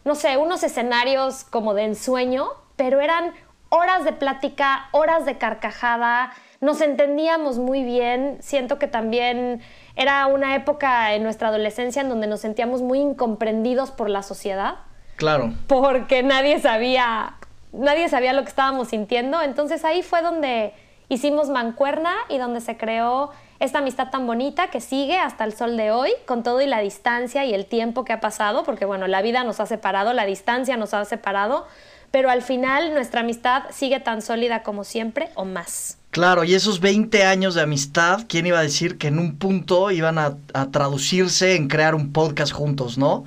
no 0.06 0.16
sé, 0.16 0.38
unos 0.38 0.64
escenarios 0.64 1.44
como 1.44 1.74
de 1.74 1.84
ensueño, 1.84 2.50
pero 2.76 3.02
eran 3.02 3.34
horas 3.70 4.04
de 4.06 4.14
plática, 4.14 4.88
horas 4.92 5.26
de 5.26 5.38
carcajada 5.38 6.32
nos 6.60 6.82
entendíamos 6.82 7.60
muy 7.60 7.84
bien. 7.84 8.38
Siento 8.42 8.80
que 8.80 8.88
también 8.88 9.62
era 9.96 10.26
una 10.28 10.56
época 10.56 11.14
en 11.14 11.24
nuestra 11.24 11.50
adolescencia 11.50 12.02
en 12.02 12.10
donde 12.10 12.28
nos 12.28 12.42
sentíamos 12.42 12.82
muy 12.82 13.00
incomprendidos 13.00 13.92
por 13.92 14.10
la 14.10 14.24
sociedad. 14.24 14.76
Claro. 15.18 15.54
Porque 15.68 16.24
nadie 16.24 16.60
sabía, 16.60 17.36
nadie 17.72 18.10
sabía 18.10 18.34
lo 18.34 18.44
que 18.44 18.50
estábamos 18.50 18.90
sintiendo. 18.90 19.42
Entonces 19.42 19.86
ahí 19.86 20.02
fue 20.02 20.22
donde 20.22 20.74
hicimos 21.10 21.50
mancuerna 21.50 22.14
y 22.30 22.38
donde 22.38 22.62
se 22.62 22.78
creó 22.78 23.32
esta 23.60 23.80
amistad 23.80 24.10
tan 24.10 24.28
bonita 24.28 24.70
que 24.70 24.82
sigue 24.82 25.18
hasta 25.18 25.44
el 25.44 25.54
sol 25.54 25.78
de 25.78 25.92
hoy, 25.92 26.12
con 26.26 26.44
todo 26.44 26.62
y 26.62 26.68
la 26.68 26.80
distancia 26.80 27.46
y 27.46 27.54
el 27.54 27.66
tiempo 27.66 28.06
que 28.06 28.14
ha 28.14 28.20
pasado, 28.20 28.64
porque 28.64 28.86
bueno, 28.86 29.08
la 29.08 29.22
vida 29.22 29.44
nos 29.44 29.60
ha 29.60 29.66
separado, 29.66 30.14
la 30.14 30.26
distancia 30.26 30.78
nos 30.78 30.94
ha 30.94 31.04
separado, 31.06 31.66
pero 32.12 32.30
al 32.30 32.42
final 32.42 32.94
nuestra 32.94 33.22
amistad 33.22 33.64
sigue 33.72 34.00
tan 34.00 34.22
sólida 34.22 34.64
como 34.64 34.84
siempre 34.84 35.30
o 35.36 35.46
más. 35.46 35.98
Claro, 36.12 36.44
y 36.44 36.54
esos 36.54 36.80
20 36.80 37.24
años 37.26 37.54
de 37.56 37.62
amistad, 37.62 38.22
¿quién 38.28 38.46
iba 38.48 38.60
a 38.60 38.64
decir 38.64 38.98
que 38.98 39.08
en 39.08 39.20
un 39.20 39.38
punto 39.38 39.92
iban 39.92 40.18
a, 40.18 40.38
traducirse 40.72 41.56
en 41.56 41.68
crear 41.68 41.96
un 41.96 42.12
podcast 42.12 42.54
juntos, 42.54 42.98
¿no? 42.98 43.26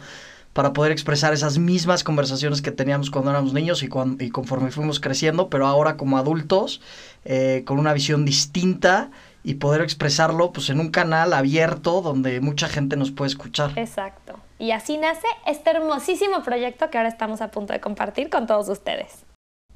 Para 0.53 0.73
poder 0.73 0.91
expresar 0.91 1.33
esas 1.33 1.59
mismas 1.59 2.03
conversaciones 2.03 2.63
que 2.63 2.73
teníamos 2.73 3.11
cuando 3.11 3.31
éramos 3.31 3.53
niños 3.53 3.83
y, 3.83 3.89
y 4.19 4.31
conforme 4.31 4.73
fuimos 4.73 4.99
creciendo, 4.99 5.49
pero 5.49 5.67
ahora 5.67 5.97
como 5.97 6.19
adultos, 6.19 6.81
eh, 7.25 7.63
con 7.65 7.79
una 7.79 7.93
visión 7.93 8.25
distinta 8.25 9.11
y 9.43 9.55
poder 9.55 9.81
expresarlo 9.81 10.53
pues 10.53 10.71
en 10.71 10.81
un 10.81 10.91
canal 10.91 11.33
abierto 11.33 12.03
donde 12.03 12.41
mucha 12.41 12.69
gente 12.69 12.97
nos 12.97 13.11
puede 13.11 13.29
escuchar. 13.29 13.73
Exacto. 13.77 14.39
Y 14.59 14.73
así 14.73 14.99
nace 14.99 15.27
este 15.47 15.71
hermosísimo 15.71 16.43
proyecto 16.43 16.91
que 16.91 16.99
ahora 16.99 17.09
estamos 17.09 17.41
a 17.41 17.51
punto 17.51 17.73
de 17.73 17.81
compartir 17.81 18.29
con 18.29 18.47
todos 18.47 18.69
ustedes. 18.69 19.25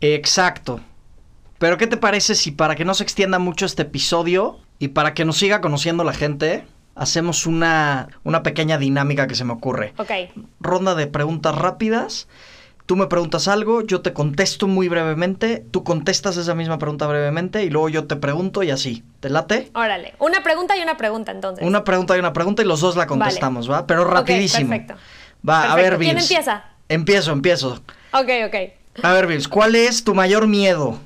Exacto. 0.00 0.81
Pero 1.59 1.79
¿qué 1.79 1.87
te 1.87 1.96
parece 1.96 2.35
si 2.35 2.50
para 2.50 2.77
que 2.77 2.85
no 2.85 2.94
se 2.94 3.05
extienda 3.05 3.38
mucho 3.38 3.64
este 3.64 3.83
episodio 3.83 4.59
y 4.79 4.88
para 4.88 5.14
que 5.14 5.24
nos 5.24 5.38
siga 5.38 5.61
conociendo 5.61 6.05
la 6.05 6.12
gente, 6.12 6.66
hacemos 6.94 7.46
una, 7.46 8.09
una 8.24 8.42
pequeña 8.42 8.77
dinámica 8.77 9.27
que 9.27 9.35
se 9.35 9.44
me 9.44 9.55
ocurre? 9.55 9.94
Ok. 9.96 10.11
Ronda 10.61 10.94
de 10.94 11.07
preguntas 11.07 11.55
rápidas. 11.55 12.29
Tú 12.87 12.97
me 12.97 13.07
preguntas 13.07 13.49
algo, 13.49 13.81
yo 13.81 14.03
te 14.03 14.12
contesto 14.12 14.66
muy 14.66 14.88
brevemente, 14.88 15.64
tú 15.70 15.85
contestas 15.85 16.37
esa 16.37 16.55
misma 16.55 16.79
pregunta 16.79 17.07
brevemente 17.07 17.64
y 17.64 17.70
luego 17.70 17.88
yo 17.88 18.07
te 18.07 18.16
pregunto 18.16 18.62
y 18.62 18.70
así. 18.70 19.03
¿Te 19.20 19.31
late? 19.31 19.70
Órale, 19.75 20.14
una 20.18 20.42
pregunta 20.42 20.77
y 20.77 20.83
una 20.83 20.99
pregunta 20.99 21.33
entonces. 21.33 21.66
Una 21.66 21.83
pregunta 21.83 22.14
y 22.14 22.18
una 22.18 22.35
pregunta 22.35 22.62
y 22.62 22.66
los 22.66 22.81
dos 22.81 22.97
la 22.97 23.07
contestamos, 23.07 23.70
¿va? 23.70 23.87
Pero 23.87 24.05
rapidísimo. 24.05 24.68
perfecto. 24.68 24.97
Va, 25.49 25.73
a 25.73 25.77
ver, 25.77 25.97
Bills. 25.97 26.12
¿Quién 26.12 26.23
empieza? 26.23 26.64
Empiezo, 26.90 27.33
empiezo. 27.33 27.83
Ok, 28.12 28.29
ok. 28.49 28.55
A 29.03 29.12
ver, 29.14 29.27
Bills, 29.27 29.49
¿cuál 29.49 29.75
es 29.77 30.05
tu 30.05 30.14
mayor 30.14 30.47
miedo? 30.47 30.99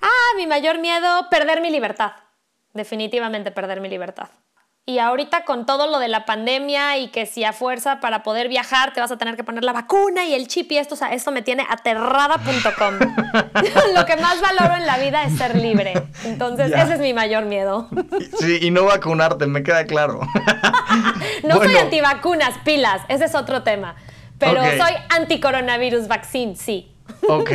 Ah, 0.00 0.36
mi 0.36 0.46
mayor 0.46 0.78
miedo, 0.78 1.26
perder 1.30 1.60
mi 1.60 1.70
libertad. 1.70 2.12
Definitivamente 2.72 3.50
perder 3.50 3.82
mi 3.82 3.90
libertad. 3.90 4.28
Y 4.90 4.98
ahorita 4.98 5.44
con 5.44 5.66
todo 5.66 5.86
lo 5.86 6.00
de 6.00 6.08
la 6.08 6.24
pandemia 6.24 6.98
y 6.98 7.10
que 7.10 7.24
si 7.24 7.44
a 7.44 7.52
fuerza 7.52 8.00
para 8.00 8.24
poder 8.24 8.48
viajar 8.48 8.92
te 8.92 9.00
vas 9.00 9.12
a 9.12 9.16
tener 9.16 9.36
que 9.36 9.44
poner 9.44 9.62
la 9.62 9.72
vacuna 9.72 10.24
y 10.24 10.34
el 10.34 10.48
chip 10.48 10.72
y 10.72 10.78
esto, 10.78 10.96
o 10.96 10.98
sea, 10.98 11.12
esto 11.14 11.30
me 11.30 11.42
tiene 11.42 11.64
aterrada.com. 11.70 12.94
lo 13.94 14.04
que 14.04 14.16
más 14.16 14.40
valoro 14.40 14.74
en 14.74 14.86
la 14.86 14.98
vida 14.98 15.22
es 15.22 15.38
ser 15.38 15.54
libre. 15.54 15.92
Entonces, 16.24 16.72
ese 16.72 16.94
es 16.94 16.98
mi 16.98 17.14
mayor 17.14 17.44
miedo. 17.44 17.88
sí, 18.40 18.58
y 18.62 18.72
no 18.72 18.84
vacunarte, 18.84 19.46
me 19.46 19.62
queda 19.62 19.86
claro. 19.86 20.22
no 21.44 21.58
soy 21.58 21.76
antivacunas, 21.76 22.58
pilas, 22.64 23.02
ese 23.06 23.26
es 23.26 23.36
otro 23.36 23.62
tema. 23.62 23.94
Pero 24.40 24.60
soy 24.60 24.94
anti-coronavirus 25.10 26.08
vaccine, 26.08 26.56
sí. 26.56 26.90
Ok, 27.28 27.50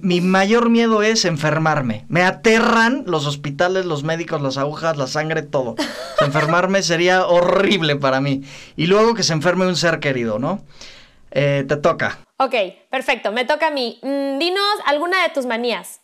mi 0.00 0.20
mayor 0.20 0.70
miedo 0.70 1.02
es 1.02 1.24
enfermarme. 1.24 2.04
Me 2.08 2.22
aterran 2.22 3.04
los 3.06 3.26
hospitales, 3.26 3.84
los 3.84 4.04
médicos, 4.04 4.40
las 4.40 4.56
agujas, 4.56 4.96
la 4.96 5.06
sangre, 5.06 5.42
todo. 5.42 5.74
enfermarme 6.20 6.82
sería 6.82 7.26
horrible 7.26 7.96
para 7.96 8.20
mí. 8.20 8.42
Y 8.76 8.86
luego 8.86 9.14
que 9.14 9.22
se 9.22 9.32
enferme 9.32 9.66
un 9.66 9.76
ser 9.76 10.00
querido, 10.00 10.38
¿no? 10.38 10.64
Eh, 11.30 11.64
te 11.66 11.76
toca. 11.76 12.18
Ok, 12.38 12.54
perfecto, 12.90 13.32
me 13.32 13.44
toca 13.44 13.68
a 13.68 13.70
mí. 13.70 13.98
Mm, 14.02 14.38
dinos 14.38 14.74
alguna 14.86 15.22
de 15.22 15.30
tus 15.30 15.46
manías. 15.46 16.00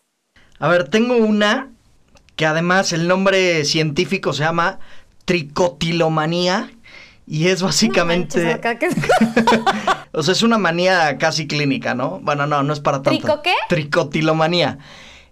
A 0.58 0.68
ver, 0.68 0.88
tengo 0.88 1.16
una 1.16 1.70
que 2.36 2.46
además 2.46 2.92
el 2.92 3.06
nombre 3.06 3.64
científico 3.64 4.32
se 4.32 4.42
llama 4.42 4.78
tricotilomanía 5.24 6.70
y 7.26 7.48
es 7.48 7.62
básicamente... 7.62 8.60
o 10.12 10.22
sea, 10.22 10.32
es 10.32 10.42
una 10.42 10.58
manía 10.58 11.18
casi 11.18 11.46
clínica, 11.46 11.94
¿no? 11.94 12.20
Bueno, 12.20 12.46
no, 12.46 12.62
no 12.62 12.72
es 12.72 12.80
para 12.80 13.02
tanto. 13.02 13.20
¿Trico 13.20 13.42
qué? 13.42 13.54
Tricotilomanía. 13.68 14.78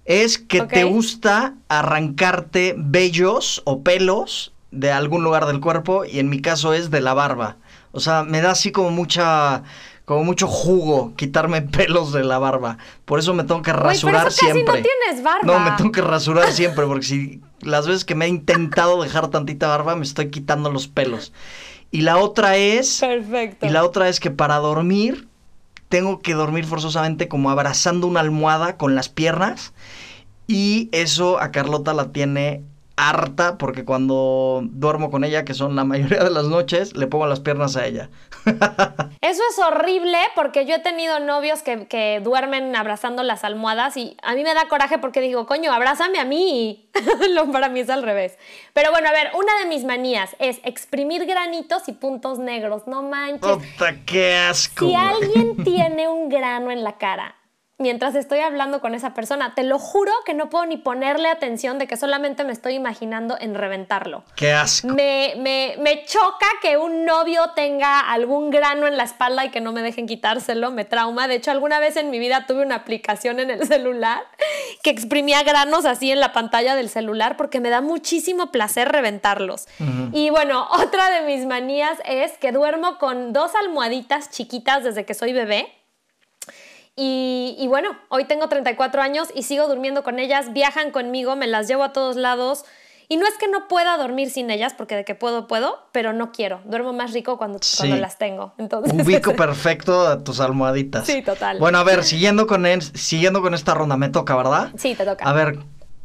Es 0.05 0.39
que 0.39 0.63
te 0.63 0.85
gusta 0.85 1.55
arrancarte 1.69 2.75
vellos 2.79 3.63
o 3.65 3.83
pelos 3.83 4.53
de 4.71 4.91
algún 4.91 5.23
lugar 5.25 5.47
del 5.47 5.61
cuerpo 5.61 6.05
y 6.05 6.19
en 6.19 6.29
mi 6.29 6.41
caso 6.41 6.73
es 6.73 6.91
de 6.91 7.01
la 7.01 7.15
barba. 7.15 7.57
O 7.93 8.01
sea, 8.01 8.23
me 8.23 8.41
da 8.41 8.53
así 8.53 8.73
como 8.73 8.91
mucha 8.91 9.65
como 10.05 10.25
mucho 10.25 10.47
jugo 10.47 11.13
quitarme 11.17 11.61
pelos 11.63 12.13
de 12.13 12.25
la 12.25 12.39
barba. 12.39 12.79
Por 13.05 13.19
eso 13.19 13.35
me 13.35 13.45
tengo 13.45 13.61
que 13.61 13.73
rasurar 13.73 14.33
siempre. 14.33 14.65
no 14.65 14.73
tienes 14.73 15.23
barba. 15.23 15.41
No, 15.43 15.61
me 15.61 15.73
tengo 15.73 15.93
que 15.93 16.01
rasurar 16.01 16.53
siempre 16.53 16.87
porque 16.87 17.05
si 17.05 17.41
las 17.61 17.87
veces 17.87 18.07
que 18.07 18.15
me 18.15 18.25
he 18.25 18.29
intentado 18.29 19.03
dejar 19.03 19.29
tantita 19.29 19.69
barba 19.69 19.97
me 19.97 20.05
estoy 20.05 20.31
quitando 20.31 20.71
los 20.71 20.89
pelos. 20.89 21.33
Y 21.91 22.03
la 22.03 22.19
otra 22.19 22.57
es... 22.57 23.01
Perfecto. 23.01 23.67
Y 23.67 23.71
la 23.71 23.85
otra 23.85 24.09
es 24.09 24.21
que 24.21 24.31
para 24.31 24.57
dormir 24.57 25.29
tengo 25.89 26.21
que 26.21 26.35
dormir 26.35 26.67
forzosamente 26.67 27.29
como 27.29 27.51
abrazando 27.51 28.07
una 28.07 28.21
almohada 28.21 28.77
con 28.77 28.95
las 28.95 29.09
piernas. 29.09 29.73
Y 30.47 30.89
eso 30.93 31.41
a 31.41 31.51
Carlota 31.51 31.95
la 31.95 32.13
tiene 32.13 32.63
harta 32.99 33.57
porque 33.59 33.85
cuando 33.85 34.61
duermo 34.65 35.11
con 35.11 35.25
ella, 35.25 35.45
que 35.45 35.55
son 35.55 35.77
la 35.77 35.85
mayoría 35.87 36.23
de 36.25 36.31
las 36.31 36.47
noches, 36.47 36.97
le 36.97 37.07
pongo 37.07 37.27
las 37.27 37.41
piernas 37.41 37.77
a 37.77 37.87
ella. 37.87 38.11
Eso 39.21 39.43
es 39.51 39.59
horrible 39.59 40.19
porque 40.35 40.67
yo 40.67 40.75
he 40.75 40.79
tenido 40.81 41.21
novios 41.21 41.63
que, 41.63 41.87
que, 41.87 42.21
duermen 42.23 42.75
abrazando 42.75 43.23
las 43.23 43.45
almohadas 43.45 43.97
y 43.97 44.17
a 44.23 44.35
mí 44.35 44.43
me 44.43 44.55
da 44.55 44.69
coraje 44.69 44.99
porque 44.99 45.21
digo, 45.21 45.47
coño, 45.47 45.73
abrázame 45.73 46.19
a 46.19 46.25
mí. 46.25 46.91
Lo 47.31 47.51
para 47.53 47.69
mí 47.69 47.81
es 47.81 47.91
al 47.91 48.03
revés. 48.03 48.37
Pero 48.73 48.91
bueno, 48.91 49.09
a 49.09 49.13
ver, 49.13 49.31
una 49.35 49.57
de 49.63 49.67
mis 49.67 49.85
manías 49.85 50.35
es 50.39 50.61
exprimir 50.65 51.27
granitos 51.27 51.89
y 51.89 51.93
puntos 51.93 52.39
negros. 52.39 52.87
No 52.87 53.03
manches. 53.03 53.41
¡Puta, 53.41 53.95
qué 54.05 54.35
asco! 54.35 54.87
Si 54.87 54.95
alguien 54.95 55.63
tiene 55.65 56.09
un 56.09 56.29
grano 56.29 56.71
en 56.71 56.83
la 56.83 56.99
cara, 56.99 57.38
mientras 57.79 58.17
estoy 58.17 58.41
hablando 58.41 58.81
con 58.81 58.95
esa 58.95 59.15
persona. 59.15 59.55
Te 59.55 59.63
lo 59.63 59.79
juro 59.79 60.13
que 60.27 60.35
no 60.35 60.51
puedo 60.51 60.67
ni 60.67 60.77
ponerle 60.77 61.29
atención 61.29 61.79
de 61.79 61.87
que 61.87 61.97
solamente 61.97 62.45
me 62.45 62.53
estoy 62.53 62.75
imaginando 62.75 63.37
en 63.41 63.55
reventarlo. 63.55 64.25
¡Qué 64.35 64.53
asco! 64.53 64.89
Me, 64.89 65.35
me, 65.39 65.77
me, 65.79 66.05
choca 66.05 66.47
que 66.61 66.77
un 66.77 67.05
novio 67.05 67.51
tenga 67.55 68.01
algún 68.01 68.51
grano 68.51 68.87
en 68.87 68.97
la 68.97 69.05
espalda 69.05 69.45
y 69.45 69.51
que 69.51 69.61
no 69.61 69.73
me 69.73 69.83
dejen 69.83 70.07
quitárselo, 70.07 70.71
me 70.71 70.85
trauma. 70.85 71.29
De 71.29 71.37
hecho, 71.37 71.51
alguna 71.51 71.79
vez 71.79 71.97
en 71.97 72.11
mi 72.11 72.19
vida 72.19 72.47
tuve 72.47 72.63
una 72.63 72.75
aplicación 72.75 73.39
en 73.39 73.51
el 73.51 73.67
celular 73.69 74.23
que 74.83 74.91
exprimía 74.91 75.43
granos 75.45 75.85
así 75.85 76.11
en 76.11 76.21
la 76.21 76.33
pantalla 76.33 76.75
del 76.75 76.89
celular 76.89 77.37
porque 77.37 77.61
me 77.61 77.71
da 77.71 77.81
muchísimo 77.81 78.51
placer 78.51 78.89
reventarlos. 78.89 79.69
Uh 79.79 79.85
-huh. 79.85 80.11
Y 80.13 80.31
bueno, 80.31 80.67
otra 80.73 81.11
de 81.11 81.23
mis 81.23 81.47
manías 81.47 81.99
es 82.05 82.33
que 82.39 82.51
duermo 82.51 82.99
con 82.99 83.33
dos 83.33 83.53
almohaditas 83.55 84.31
chiquitas 84.31 84.83
desde 84.83 85.05
que 85.05 85.15
soy 85.15 85.33
bebé. 85.33 85.78
Y, 87.01 87.55
y, 87.57 87.69
bueno, 87.69 87.97
hoy 88.09 88.25
tengo 88.25 88.49
34 88.49 89.01
años 89.01 89.29
y 89.33 89.45
sigo 89.45 89.69
durmiendo 89.69 90.03
con 90.03 90.19
ellas, 90.19 90.53
viajan 90.53 90.91
conmigo, 90.91 91.37
me 91.37 91.47
las 91.47 91.69
llevo 91.69 91.85
a 91.85 91.93
todos 91.93 92.17
lados. 92.17 92.65
Y 93.11 93.17
no 93.19 93.27
es 93.27 93.39
que 93.39 93.47
no 93.47 93.69
pueda 93.69 93.97
dormir 93.97 94.31
sin 94.31 94.51
ellas, 94.51 94.75
porque 94.77 94.97
de 94.97 95.05
que 95.05 95.15
puedo, 95.15 95.47
puedo, 95.47 95.79
pero 95.93 96.13
no 96.13 96.33
quiero. 96.33 96.61
Duermo 96.65 96.93
más 96.93 97.13
rico 97.13 97.39
cuando, 97.39 97.59
sí. 97.63 97.79
cuando 97.79 97.97
las 97.97 98.19
tengo. 98.19 98.53
Entonces, 98.59 98.93
Ubico 98.93 99.33
perfecto 99.37 100.09
a 100.09 100.23
tus 100.25 100.41
almohaditas. 100.41 101.07
Sí, 101.07 101.23
total. 101.23 101.61
Bueno, 101.61 101.79
a 101.79 101.85
ver, 101.85 102.03
siguiendo 102.03 102.47
con, 102.47 102.67
el, 102.67 102.83
siguiendo 102.83 103.43
con 103.43 103.55
esta 103.55 103.75
ronda, 103.75 103.97
me 103.97 104.09
toca, 104.09 104.37
¿verdad? 104.37 104.73
Sí, 104.77 104.97
te 104.97 105.07
toca. 105.07 105.25
A 105.25 105.33
ver, 105.33 105.61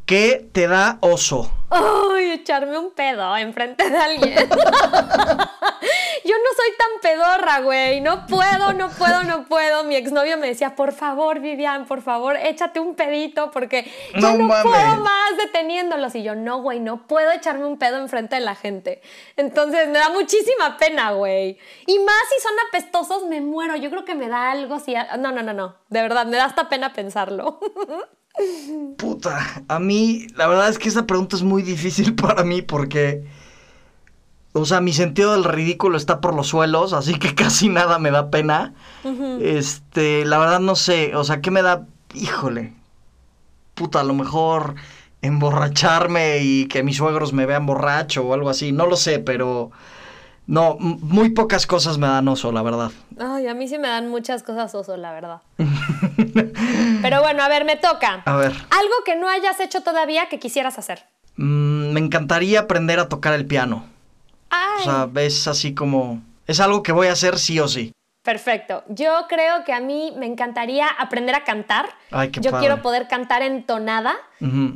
¿qué 0.05 0.47
te 0.53 0.67
da 0.67 0.99
oso? 1.01 1.51
Ay, 1.71 2.31
echarme 2.31 2.77
un 2.77 2.91
pedo 2.91 3.35
enfrente 3.35 3.89
de 3.89 3.97
alguien. 3.97 4.35
Soy 6.63 6.77
tan 6.77 7.01
pedorra, 7.01 7.59
güey. 7.59 7.99
No 7.99 8.25
puedo, 8.25 8.73
no 8.73 8.89
puedo, 8.89 9.23
no 9.23 9.45
puedo. 9.45 9.83
Mi 9.83 9.95
exnovio 9.95 10.37
me 10.37 10.47
decía, 10.47 10.75
por 10.75 10.93
favor, 10.93 11.39
Vivian, 11.41 11.85
por 11.85 12.01
favor, 12.01 12.37
échate 12.37 12.79
un 12.79 12.95
pedito 12.95 13.51
porque 13.51 13.91
No 14.15 14.31
yo 14.31 14.37
no 14.37 14.45
mames. 14.45 14.63
puedo 14.63 14.95
más 15.03 15.37
deteniéndolos. 15.37 16.15
Y 16.15 16.23
yo, 16.23 16.35
no, 16.35 16.61
güey, 16.61 16.79
no 16.79 17.05
puedo 17.05 17.31
echarme 17.31 17.65
un 17.65 17.77
pedo 17.77 17.97
enfrente 17.97 18.35
de 18.35 18.41
la 18.41 18.55
gente. 18.55 19.01
Entonces 19.35 19.87
me 19.89 19.99
da 19.99 20.09
muchísima 20.09 20.77
pena, 20.77 21.11
güey. 21.11 21.57
Y 21.85 21.99
más 21.99 22.15
si 22.33 22.41
son 22.41 22.53
apestosos, 22.69 23.27
me 23.27 23.41
muero. 23.41 23.75
Yo 23.75 23.89
creo 23.89 24.05
que 24.05 24.15
me 24.15 24.29
da 24.29 24.51
algo 24.51 24.79
si... 24.79 24.93
No, 25.19 25.31
no, 25.31 25.43
no, 25.43 25.51
no. 25.53 25.75
De 25.89 26.01
verdad, 26.01 26.25
me 26.27 26.37
da 26.37 26.45
hasta 26.45 26.69
pena 26.69 26.93
pensarlo. 26.93 27.59
Puta, 28.97 29.63
a 29.67 29.79
mí 29.79 30.27
la 30.35 30.47
verdad 30.47 30.69
es 30.69 30.79
que 30.79 30.87
esta 30.89 31.05
pregunta 31.05 31.35
es 31.35 31.43
muy 31.43 31.61
difícil 31.61 32.15
para 32.21 32.43
mí 32.43 32.61
porque, 32.61 33.23
o 34.53 34.65
sea, 34.65 34.81
mi 34.81 34.93
sentido 34.93 35.33
del 35.33 35.43
ridículo 35.43 35.97
está 35.97 36.21
por 36.21 36.33
los 36.35 36.47
suelos, 36.47 36.93
así 36.93 37.15
que 37.15 37.35
casi 37.43 37.69
nada 37.69 37.99
me 37.99 38.11
da 38.11 38.29
pena. 38.29 38.73
Este, 39.41 40.25
la 40.25 40.37
verdad 40.37 40.59
no 40.59 40.75
sé, 40.75 41.15
o 41.15 41.23
sea, 41.23 41.41
¿qué 41.41 41.51
me 41.51 41.61
da? 41.61 41.85
Híjole, 42.13 42.73
puta, 43.73 43.99
a 44.01 44.03
lo 44.03 44.13
mejor 44.13 44.75
emborracharme 45.21 46.39
y 46.39 46.67
que 46.67 46.83
mis 46.83 46.97
suegros 46.97 47.33
me 47.33 47.45
vean 47.45 47.65
borracho 47.65 48.23
o 48.23 48.33
algo 48.33 48.49
así, 48.49 48.71
no 48.71 48.85
lo 48.85 48.95
sé, 48.95 49.19
pero 49.19 49.71
no, 50.45 50.75
muy 50.79 51.29
pocas 51.29 51.65
cosas 51.65 51.97
me 51.97 52.07
dan 52.07 52.27
oso, 52.27 52.51
la 52.51 52.61
verdad. 52.61 52.91
Ay, 53.17 53.47
a 53.47 53.53
mí 53.53 53.67
sí 53.67 53.77
me 53.77 53.87
dan 53.87 54.09
muchas 54.09 54.43
cosas 54.43 54.75
oso, 54.75 54.97
la 54.97 55.13
verdad. 55.13 55.41
Pero 57.01 57.21
bueno, 57.21 57.43
a 57.43 57.47
ver, 57.49 57.63
me 57.65 57.75
toca. 57.75 58.23
A 58.25 58.35
ver, 58.35 58.51
Algo 58.51 58.93
que 59.05 59.15
no 59.15 59.29
hayas 59.29 59.59
hecho 59.59 59.81
todavía 59.81 60.27
que 60.29 60.39
quisieras 60.39 60.77
hacer. 60.77 61.05
mm, 61.37 61.91
me 61.93 61.99
encantaría 61.99 62.61
aprender 62.61 62.99
a 62.99 63.07
tocar 63.09 63.33
el 63.33 63.45
piano. 63.45 63.85
Ay, 64.53 64.81
O 64.81 64.83
sea, 64.83 65.09
es 65.23 65.47
así 65.47 65.73
como... 65.73 66.21
Es 66.45 66.59
algo 66.59 66.83
que 66.83 66.91
voy 66.91 67.07
a 67.07 67.13
hacer 67.13 67.39
sí 67.39 67.59
o 67.59 67.67
sí. 67.67 67.91
perfecto. 68.21 68.83
Yo 68.87 69.25
creo 69.27 69.63
que 69.65 69.73
a 69.73 69.79
mí 69.79 70.13
me 70.17 70.25
encantaría 70.25 70.87
aprender 70.87 71.35
a 71.35 71.43
cantar. 71.43 71.89
Ay, 72.11 72.29
qué 72.31 72.39
Yo 72.41 72.51
padre. 72.51 72.67
quiero 72.67 72.81
poder 72.81 73.07
cantar 73.07 73.41
entonada. 73.41 74.15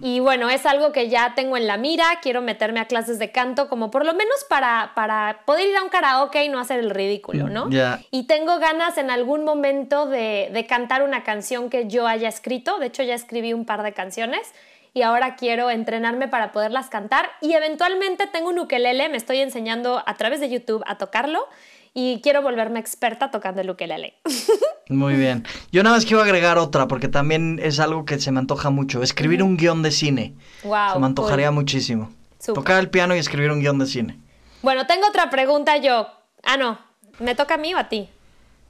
Y 0.01 0.21
bueno, 0.21 0.49
es 0.49 0.65
algo 0.65 0.93
que 0.93 1.09
ya 1.09 1.33
tengo 1.35 1.57
en 1.57 1.67
la 1.67 1.75
mira. 1.75 2.05
Quiero 2.21 2.41
meterme 2.41 2.79
a 2.79 2.85
clases 2.87 3.19
de 3.19 3.33
canto, 3.33 3.67
como 3.67 3.91
por 3.91 4.05
lo 4.05 4.13
menos 4.13 4.45
para, 4.49 4.93
para 4.95 5.41
poder 5.45 5.67
ir 5.69 5.75
a 5.75 5.83
un 5.83 5.89
karaoke 5.89 6.43
y 6.45 6.49
no 6.49 6.59
hacer 6.59 6.79
el 6.79 6.89
ridículo, 6.89 7.49
¿no? 7.49 7.69
Ya. 7.69 7.99
Y 8.09 8.27
tengo 8.27 8.59
ganas 8.59 8.97
en 8.97 9.11
algún 9.11 9.43
momento 9.43 10.05
de, 10.05 10.49
de 10.53 10.65
cantar 10.65 11.03
una 11.03 11.23
canción 11.23 11.69
que 11.69 11.87
yo 11.89 12.07
haya 12.07 12.29
escrito. 12.29 12.79
De 12.79 12.85
hecho, 12.87 13.03
ya 13.03 13.13
escribí 13.13 13.51
un 13.53 13.65
par 13.65 13.83
de 13.83 13.91
canciones 13.91 14.53
y 14.97 15.03
ahora 15.03 15.35
quiero 15.35 15.69
entrenarme 15.69 16.27
para 16.27 16.51
poderlas 16.51 16.89
cantar. 16.89 17.29
Y 17.39 17.53
eventualmente 17.53 18.25
tengo 18.25 18.49
un 18.49 18.57
ukelele, 18.57 19.09
me 19.09 19.17
estoy 19.17 19.37
enseñando 19.41 20.01
a 20.03 20.15
través 20.15 20.39
de 20.39 20.49
YouTube 20.49 20.83
a 20.87 20.97
tocarlo 20.97 21.47
y 21.93 22.19
quiero 22.21 22.41
volverme 22.41 22.79
experta 22.79 23.29
tocando 23.29 23.61
el 23.61 23.69
ukelele. 23.69 24.15
Muy 24.89 25.13
bien. 25.13 25.45
Yo 25.71 25.83
nada 25.83 25.95
más 25.95 26.05
quiero 26.05 26.23
agregar 26.23 26.57
otra, 26.57 26.87
porque 26.87 27.07
también 27.07 27.59
es 27.61 27.79
algo 27.79 28.05
que 28.05 28.19
se 28.19 28.31
me 28.31 28.39
antoja 28.39 28.71
mucho. 28.71 29.03
Escribir 29.03 29.43
un 29.43 29.55
guion 29.55 29.83
de 29.83 29.91
cine. 29.91 30.33
wow. 30.63 30.93
se 30.93 30.99
me 30.99 31.05
antojaría 31.05 31.51
muchísimo. 31.51 32.11
Tocar 32.43 32.79
el 32.79 32.89
piano 32.89 33.15
y 33.15 33.19
escribir 33.19 33.51
un 33.51 33.59
guion 33.59 33.77
de 33.77 33.85
cine. 33.85 34.19
Bueno, 34.63 34.87
tengo 34.87 35.07
otra 35.07 35.29
pregunta 35.29 35.77
yo. 35.77 36.07
Ah, 36.43 36.57
no. 36.57 36.79
¿Me 37.19 37.35
toca 37.35 37.55
a 37.55 37.57
mí 37.57 37.71
o 37.75 37.77
a 37.77 37.87
ti? 37.87 38.09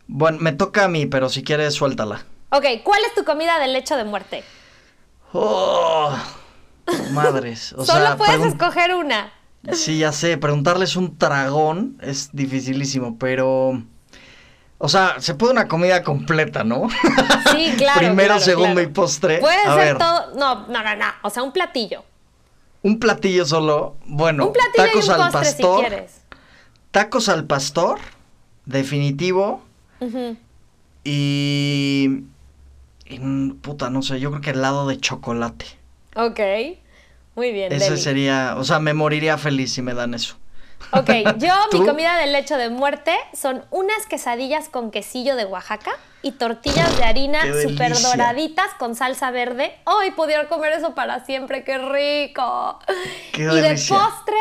Bueno, 0.08 0.40
me 0.42 0.52
toca 0.52 0.86
a 0.86 0.88
mí, 0.90 1.06
pero 1.06 1.30
si 1.30 1.44
quieres, 1.44 1.76
suéltala. 1.76 2.26
Ok, 2.50 2.66
¿cuál 2.84 3.02
es 3.06 3.14
tu 3.14 3.24
comida 3.24 3.60
del 3.60 3.72
lecho 3.72 3.96
de 3.96 4.04
muerte? 4.04 4.44
Oh, 5.34 6.18
madres. 7.12 7.74
O 7.74 7.86
Solo 7.86 8.06
sea, 8.06 8.18
puedes 8.18 8.42
escoger 8.46 8.96
una. 8.96 9.32
Sí, 9.74 10.00
ya 10.00 10.12
sé, 10.12 10.38
preguntarles 10.38 10.96
un 10.96 11.18
dragón 11.18 11.98
es 12.02 12.30
dificilísimo, 12.32 13.18
pero... 13.18 13.84
O 14.80 14.90
sea, 14.90 15.16
se 15.20 15.34
puede 15.34 15.54
una 15.54 15.68
comida 15.68 16.04
completa, 16.04 16.64
¿no? 16.64 16.88
Sí, 17.52 17.74
claro. 17.78 18.00
Primero, 18.00 18.28
claro, 18.36 18.42
segundo 18.42 18.74
claro. 18.76 18.90
y 18.90 18.94
postre. 18.94 19.40
Puede 19.40 19.58
A 19.66 19.74
ser 19.76 19.86
ver, 19.86 19.98
todo. 19.98 20.36
No, 20.36 20.68
no, 20.68 20.84
no, 20.84 20.96
no. 20.96 21.06
O 21.24 21.30
sea, 21.32 21.42
un 21.44 21.52
platillo. 21.52 22.04
un 22.84 23.00
platillo 23.00 23.44
solo. 23.46 23.98
Bueno, 24.06 24.48
un 24.48 24.54
platillo 24.54 24.86
tacos 24.86 25.06
y 25.06 25.10
un 25.10 25.14
al 25.16 25.32
postre 25.32 25.40
pastor. 25.42 25.80
si 25.84 25.86
quieres. 25.90 26.22
Tacos 26.92 27.28
al 27.28 27.46
pastor, 27.46 28.00
definitivo. 28.66 29.64
Y, 31.04 32.24
puta, 33.62 33.90
no 33.90 34.02
sé, 34.02 34.20
yo 34.20 34.30
creo 34.32 34.42
que 34.42 34.50
helado 34.52 34.88
de 34.88 35.00
chocolate. 35.00 35.66
Ok. 36.16 36.40
Muy 37.36 37.52
bien. 37.52 37.72
Ese 37.72 37.92
Deli. 37.92 38.02
sería, 38.02 38.56
o 38.58 38.64
sea, 38.64 38.80
me 38.80 38.94
moriría 38.94 39.38
feliz 39.38 39.74
si 39.74 39.82
me 39.82 39.94
dan 39.94 40.14
eso. 40.14 40.38
Ok, 40.92 41.10
yo 41.38 41.54
mi 41.74 41.86
comida 41.86 42.18
del 42.18 42.34
lecho 42.34 42.58
de 42.58 42.70
muerte 42.70 43.16
son 43.34 43.64
unas 43.72 44.06
quesadillas 44.08 44.70
con 44.70 44.92
quesillo 44.92 45.36
de 45.36 45.46
Oaxaca 45.46 45.92
y 46.22 46.32
tortillas 46.32 46.98
de 46.98 47.04
harina 47.04 47.42
¡Qué 47.42 47.64
súper 47.64 48.00
doraditas 48.00 48.74
con 48.80 48.96
salsa 48.96 49.32
verde. 49.32 49.76
¡Ay, 49.86 50.12
pudiera 50.12 50.48
comer 50.48 50.74
eso 50.74 50.96
para 50.96 51.26
siempre! 51.26 51.64
¡Qué 51.64 51.78
rico! 51.78 52.80
¡Qué 53.34 53.44
y 53.44 53.46
de 53.46 53.70
postre, 53.88 54.38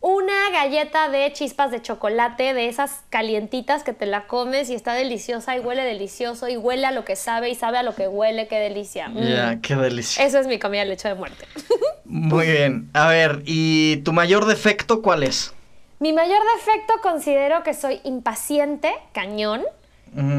una 0.00 0.50
galleta 0.50 1.10
de 1.10 1.30
chispas 1.32 1.70
de 1.70 1.82
chocolate, 1.82 2.54
de 2.54 2.68
esas 2.68 3.02
calientitas 3.10 3.82
que 3.82 3.92
te 3.92 4.06
la 4.06 4.26
comes 4.26 4.70
y 4.70 4.74
está 4.74 4.94
deliciosa 4.94 5.56
y 5.56 5.60
huele 5.60 5.82
delicioso 5.82 6.48
y 6.48 6.56
huele 6.56 6.86
a 6.86 6.90
lo 6.90 7.04
que 7.04 7.16
sabe 7.16 7.50
y 7.50 7.54
sabe 7.54 7.78
a 7.78 7.82
lo 7.82 7.94
que 7.94 8.08
huele. 8.08 8.48
¡Qué 8.48 8.58
delicia! 8.58 9.08
Mm. 9.08 9.22
Ya, 9.22 9.60
qué 9.60 9.76
delicia. 9.76 10.24
Eso 10.24 10.38
es 10.38 10.46
mi 10.46 10.58
comida 10.58 10.84
lecho 10.86 11.08
de 11.08 11.14
muerte. 11.14 11.46
Muy 12.04 12.46
bien. 12.46 12.90
A 12.94 13.08
ver, 13.08 13.42
¿y 13.44 13.98
tu 13.98 14.12
mayor 14.12 14.46
defecto 14.46 15.02
cuál 15.02 15.22
es? 15.22 15.52
Mi 15.98 16.14
mayor 16.14 16.40
defecto 16.56 16.94
considero 17.02 17.62
que 17.62 17.74
soy 17.74 18.00
impaciente, 18.04 18.90
cañón, 19.12 19.64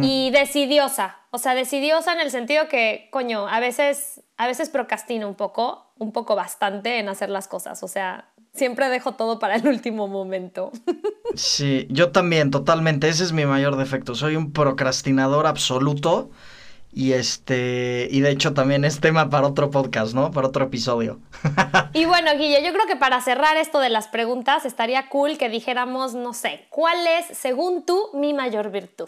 y 0.02 0.32
decidiosa. 0.32 1.20
O 1.30 1.38
sea, 1.38 1.56
decidiosa 1.56 2.12
en 2.12 2.20
el 2.20 2.30
sentido 2.30 2.68
que, 2.68 3.08
coño, 3.12 3.48
a 3.48 3.60
veces, 3.62 4.22
a 4.36 4.48
veces 4.48 4.70
procrastino 4.70 5.30
un 5.30 5.36
poco, 5.36 5.94
un 5.98 6.12
poco 6.12 6.36
bastante 6.36 7.00
en 7.00 7.08
hacer 7.08 7.30
las 7.30 7.48
cosas. 7.48 7.82
O 7.84 7.88
sea, 7.88 8.31
siempre 8.54 8.90
dejo 8.90 9.14
todo 9.14 9.40
para 9.40 9.56
el 9.56 9.68
último 9.68 10.08
momento. 10.08 10.72
Sí, 11.36 11.88
yo 11.90 12.12
también, 12.12 12.52
totalmente. 12.52 13.10
Ese 13.10 13.24
es 13.24 13.32
mi 13.32 13.46
mayor 13.46 13.78
defecto. 13.78 14.16
Soy 14.16 14.36
un 14.36 14.52
procrastinador 14.52 15.48
absoluto. 15.48 16.30
Y 16.94 17.14
este, 17.14 18.10
y 18.12 18.20
de 18.20 18.32
hecho 18.32 18.54
también 18.54 18.84
es 18.84 19.00
tema 19.00 19.30
para 19.30 19.48
otro 19.48 19.72
podcast, 19.72 20.14
¿no? 20.14 20.32
Para 20.32 20.50
otro 20.50 20.66
episodio. 20.66 21.20
y 21.94 22.04
bueno, 22.04 22.32
Guille, 22.38 22.62
yo 22.66 22.74
creo 22.74 22.86
que 22.86 22.98
para 22.98 23.22
cerrar 23.22 23.56
esto 23.56 23.80
de 23.80 23.90
las 23.90 24.10
preguntas, 24.10 24.66
estaría 24.66 25.08
cool 25.08 25.38
que 25.38 25.48
dijéramos, 25.48 26.16
no 26.16 26.34
sé, 26.34 26.68
¿cuál 26.70 26.98
es, 27.08 27.38
según 27.38 27.86
tú, 27.86 28.10
mi 28.14 28.34
mayor 28.34 28.72
virtud? 28.72 29.08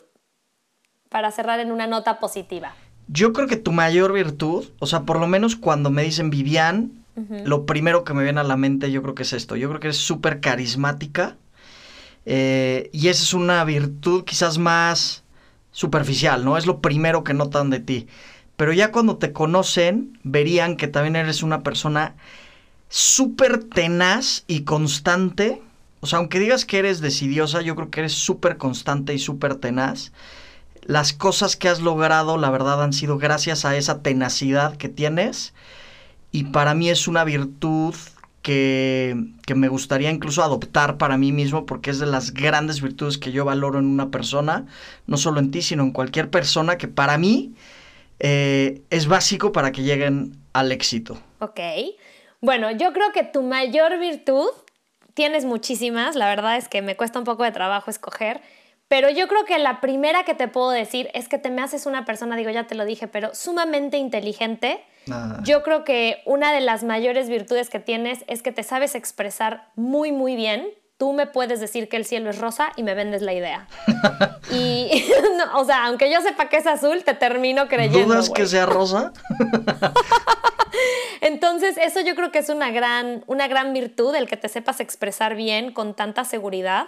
Para 1.10 1.32
cerrar 1.32 1.60
en 1.60 1.74
una 1.74 1.86
nota 1.86 2.22
positiva. 2.22 2.74
Yo 3.08 3.34
creo 3.34 3.48
que 3.48 3.58
tu 3.58 3.74
mayor 3.74 4.14
virtud, 4.14 4.70
o 4.80 4.86
sea, 4.86 5.02
por 5.02 5.20
lo 5.20 5.28
menos 5.28 5.58
cuando 5.58 5.90
me 5.90 6.04
dicen 6.04 6.30
Vivian, 6.30 7.03
lo 7.16 7.66
primero 7.66 8.04
que 8.04 8.14
me 8.14 8.24
viene 8.24 8.40
a 8.40 8.44
la 8.44 8.58
mente 8.58 8.92
yo 8.92 9.02
creo 9.04 9.16
que 9.16 9.24
es 9.24 9.34
esto. 9.34 9.56
Yo 9.56 9.70
creo 9.70 9.80
que 9.80 9.88
eres 9.88 9.98
súper 9.98 10.40
carismática. 10.40 11.38
Eh, 12.26 12.90
y 12.94 13.10
esa 13.10 13.24
es 13.24 13.34
una 13.34 13.64
virtud 13.66 14.24
quizás 14.24 14.58
más 14.58 15.24
superficial, 15.72 16.46
¿no? 16.46 16.58
Es 16.58 16.66
lo 16.66 16.80
primero 16.80 17.24
que 17.24 17.34
notan 17.34 17.70
de 17.70 17.80
ti. 17.80 18.08
Pero 18.56 18.72
ya 18.72 18.92
cuando 18.92 19.18
te 19.18 19.34
conocen, 19.34 20.20
verían 20.24 20.78
que 20.78 20.88
también 20.88 21.16
eres 21.16 21.44
una 21.44 21.64
persona 21.64 22.16
súper 22.90 23.64
tenaz 23.64 24.44
y 24.48 24.62
constante. 24.62 25.62
O 26.00 26.08
sea, 26.08 26.20
aunque 26.20 26.40
digas 26.40 26.66
que 26.66 26.80
eres 26.80 27.02
decidiosa, 27.02 27.62
yo 27.62 27.76
creo 27.76 27.90
que 27.90 28.02
eres 28.02 28.14
súper 28.14 28.58
constante 28.58 29.14
y 29.14 29.20
súper 29.20 29.56
tenaz. 29.56 30.12
Las 30.82 31.14
cosas 31.14 31.56
que 31.56 31.70
has 31.70 31.82
logrado, 31.82 32.38
la 32.38 32.50
verdad, 32.52 32.84
han 32.84 32.94
sido 32.94 33.18
gracias 33.18 33.66
a 33.66 33.76
esa 33.76 34.02
tenacidad 34.02 34.78
que 34.78 34.90
tienes. 34.90 35.54
Y 36.34 36.46
para 36.46 36.74
mí 36.74 36.90
es 36.90 37.08
una 37.08 37.24
virtud 37.24 37.96
que, 38.42 39.16
que, 39.46 39.56
me 39.56 39.70
gustaría 39.70 40.12
incluso 40.12 40.44
adoptar 40.44 40.98
para 40.98 41.16
mí 41.16 41.32
mismo 41.32 41.66
porque 41.66 41.92
es 41.92 42.00
de 42.00 42.08
las 42.08 42.34
grandes 42.34 42.82
virtudes 42.82 43.18
que 43.18 43.32
yo 43.32 43.46
valoro 43.46 43.80
en 43.80 43.86
una 43.86 44.10
persona, 44.10 44.66
no 45.08 45.16
solo 45.16 45.40
en 45.40 45.52
ti, 45.52 45.62
sino 45.62 45.84
en 45.84 45.92
cualquier 45.92 46.30
persona 46.30 46.78
que 46.78 46.90
para 46.90 47.18
mí 47.18 47.54
eh, 48.20 48.82
es 48.90 49.08
básico 49.08 49.52
para 49.52 49.72
que 49.72 49.84
lleguen 49.84 50.38
al 50.54 50.72
éxito. 50.72 51.20
Ok. 51.40 51.60
Bueno, 52.42 52.72
yo 52.72 52.94
creo 52.94 53.12
que 53.14 53.24
tu 53.24 53.44
mayor 53.44 54.00
virtud, 54.00 54.50
tienes 55.14 55.46
muchísimas, 55.46 56.16
la 56.16 56.28
verdad 56.28 56.58
es 56.58 56.68
que 56.68 56.82
me 56.82 56.98
cuesta 56.98 57.20
un 57.20 57.26
poco 57.26 57.44
de 57.44 57.52
trabajo 57.52 57.92
escoger, 57.92 58.42
pero 58.88 59.10
yo 59.10 59.28
creo 59.28 59.46
que 59.46 59.58
la 59.58 59.82
primera 59.82 60.24
que 60.24 60.34
te 60.34 60.48
puedo 60.48 60.70
decir 60.70 61.10
es 61.14 61.28
que 61.28 61.38
te 61.38 61.50
me 61.50 61.62
haces 61.62 61.86
una 61.86 62.06
persona, 62.06 62.36
digo, 62.36 62.52
ya 62.52 62.68
te 62.68 62.76
lo 62.76 62.86
dije, 62.86 63.08
pero 63.08 63.34
sumamente 63.34 63.98
inteligente 63.98 64.84
yo 65.44 65.64
creo 65.64 65.84
que 65.84 66.22
una 66.26 66.54
de 66.54 66.62
las 66.62 66.84
mayores 66.84 67.28
virtudes 67.28 67.70
que 67.70 67.80
tienes 67.80 68.24
es 68.28 68.42
que 68.42 68.52
te 68.52 68.64
sabes 68.64 68.96
expresar 68.96 69.70
muy, 69.76 70.12
muy 70.12 70.36
bien. 70.36 70.70
Tú 70.98 71.14
me 71.14 71.28
puedes 71.28 71.60
decir 71.60 71.90
que 71.90 71.98
el 71.98 72.06
cielo 72.06 72.30
es 72.30 72.38
rosa 72.38 72.72
y 72.76 72.84
me 72.84 72.94
vendes 72.94 73.22
la 73.22 73.34
idea. 73.34 73.68
y, 74.52 75.06
o 75.56 75.66
sea, 75.66 75.86
aunque 75.86 76.12
yo 76.12 76.22
sepa 76.22 76.50
que 76.50 76.58
es 76.58 76.68
azul, 76.68 77.04
te 77.04 77.14
termino 77.14 77.68
creyendo. 77.68 78.14
¿Dudas 78.14 78.30
que 78.30 78.46
sea 78.46 78.66
rosa? 78.66 79.12
Entonces, 81.22 81.78
eso 81.78 82.02
yo 82.02 82.16
creo 82.16 82.32
que 82.32 82.40
es 82.40 82.50
una 82.50 82.70
gran, 82.72 83.24
una 83.28 83.48
gran 83.48 83.72
virtud, 83.74 84.14
el 84.14 84.28
que 84.28 84.36
te 84.36 84.50
sepas 84.50 84.82
expresar 84.82 85.36
bien 85.36 85.72
con 85.72 85.94
tanta 85.94 86.26
seguridad. 86.26 86.88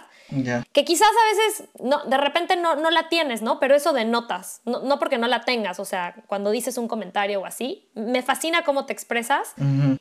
Que 0.72 0.84
quizás 0.84 1.08
a 1.08 1.36
veces, 1.36 1.68
no, 1.80 2.04
de 2.04 2.18
repente 2.18 2.56
no, 2.56 2.76
no 2.76 2.90
la 2.90 3.08
tienes, 3.08 3.40
¿no? 3.40 3.58
Pero 3.58 3.74
eso 3.74 3.94
denotas, 3.94 4.60
no, 4.66 4.80
no 4.80 4.98
porque 4.98 5.16
no 5.16 5.26
la 5.26 5.40
tengas, 5.42 5.80
o 5.80 5.86
sea, 5.86 6.16
cuando 6.26 6.50
dices 6.50 6.76
un 6.76 6.86
comentario 6.86 7.40
o 7.40 7.46
así, 7.46 7.88
me 7.94 8.22
fascina 8.22 8.62
cómo 8.62 8.84
te 8.84 8.92
expresas. 8.92 9.54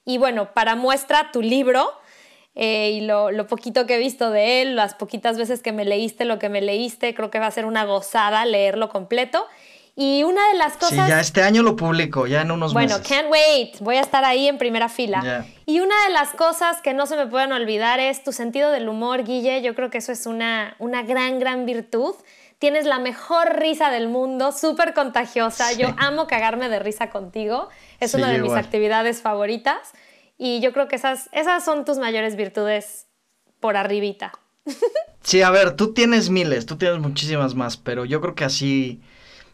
Y 0.04 0.18
bueno, 0.18 0.52
para 0.54 0.76
muestra 0.76 1.32
tu 1.32 1.42
libro, 1.42 1.94
eh, 2.56 2.92
y 2.92 3.02
lo, 3.02 3.32
lo, 3.32 3.48
poquito 3.48 3.86
que 3.86 3.96
he 3.96 4.00
visto 4.00 4.32
de 4.32 4.62
él, 4.62 4.76
las 4.76 4.96
poquitas 4.96 5.38
veces 5.38 5.62
que 5.62 5.74
me 5.74 5.84
leíste 5.84 6.24
lo 6.26 6.40
que 6.40 6.50
me 6.50 6.62
leíste, 6.62 7.14
creo 7.14 7.30
que 7.30 7.40
va 7.40 7.48
a 7.48 7.52
ser 7.52 7.66
una 7.66 7.86
gozada 7.86 8.46
leerlo 8.46 8.90
completo. 8.90 9.46
Y 9.98 10.24
una 10.24 10.46
de 10.50 10.58
las 10.58 10.74
cosas... 10.74 11.06
Sí, 11.06 11.10
ya 11.10 11.22
este 11.22 11.42
año 11.42 11.64
lo 11.64 11.78
publico, 11.78 12.28
ya 12.28 12.42
en 12.42 12.52
unos 12.52 12.74
meses. 12.74 12.92
Bueno, 12.92 13.08
can't 13.08 13.32
wait, 13.32 13.80
voy 13.80 13.96
a 13.96 14.02
estar 14.02 14.26
ahí 14.26 14.48
en 14.50 14.58
primera 14.58 14.90
fila. 14.90 15.46
Y 15.66 15.80
una 15.80 15.96
de 16.08 16.14
las 16.14 16.32
cosas 16.32 16.82
que 16.82 16.94
no 16.94 17.06
se 17.06 17.16
me 17.16 17.28
pueden 17.28 17.54
olvidar 17.54 18.02
es 18.02 18.22
tu 18.22 18.34
sentido 18.34 18.72
del 18.72 18.90
humor, 18.90 19.24
Guille. 19.24 19.62
Yo 19.62 19.74
creo 19.74 19.90
que 19.90 20.00
eso 20.00 20.12
es 20.12 20.26
una, 20.26 20.76
una 20.80 21.04
gran, 21.04 21.40
gran 21.40 21.66
virtud. 21.66 22.14
Tienes 22.60 22.86
la 22.86 23.00
mejor 23.00 23.58
risa 23.58 23.90
del 23.90 24.10
mundo, 24.10 24.52
súper 24.52 24.94
contagiosa. 24.94 25.72
Yo 25.72 25.94
amo 25.98 26.28
cagarme 26.28 26.68
de 26.68 26.80
risa 26.80 27.10
contigo. 27.10 27.70
Es 28.02 28.14
una 28.14 28.30
de 28.30 28.40
mis 28.40 28.54
actividades 28.54 29.22
favoritas. 29.22 29.94
Y 30.38 30.60
yo 30.60 30.74
creo 30.74 30.88
que 30.88 30.96
esas, 30.96 31.30
esas 31.32 31.64
son 31.64 31.86
tus 31.86 31.98
mayores 31.98 32.36
virtudes 32.36 33.08
por 33.60 33.78
arribita. 33.78 34.32
Sí, 35.26 35.42
a 35.42 35.50
ver, 35.50 35.76
tú 35.76 35.92
tienes 35.92 36.30
miles, 36.30 36.68
tú 36.68 36.78
tienes 36.78 37.00
muchísimas 37.00 37.56
más, 37.56 37.78
pero 37.78 38.06
yo 38.06 38.22
creo 38.22 38.36
que 38.36 38.44
así 38.44 39.02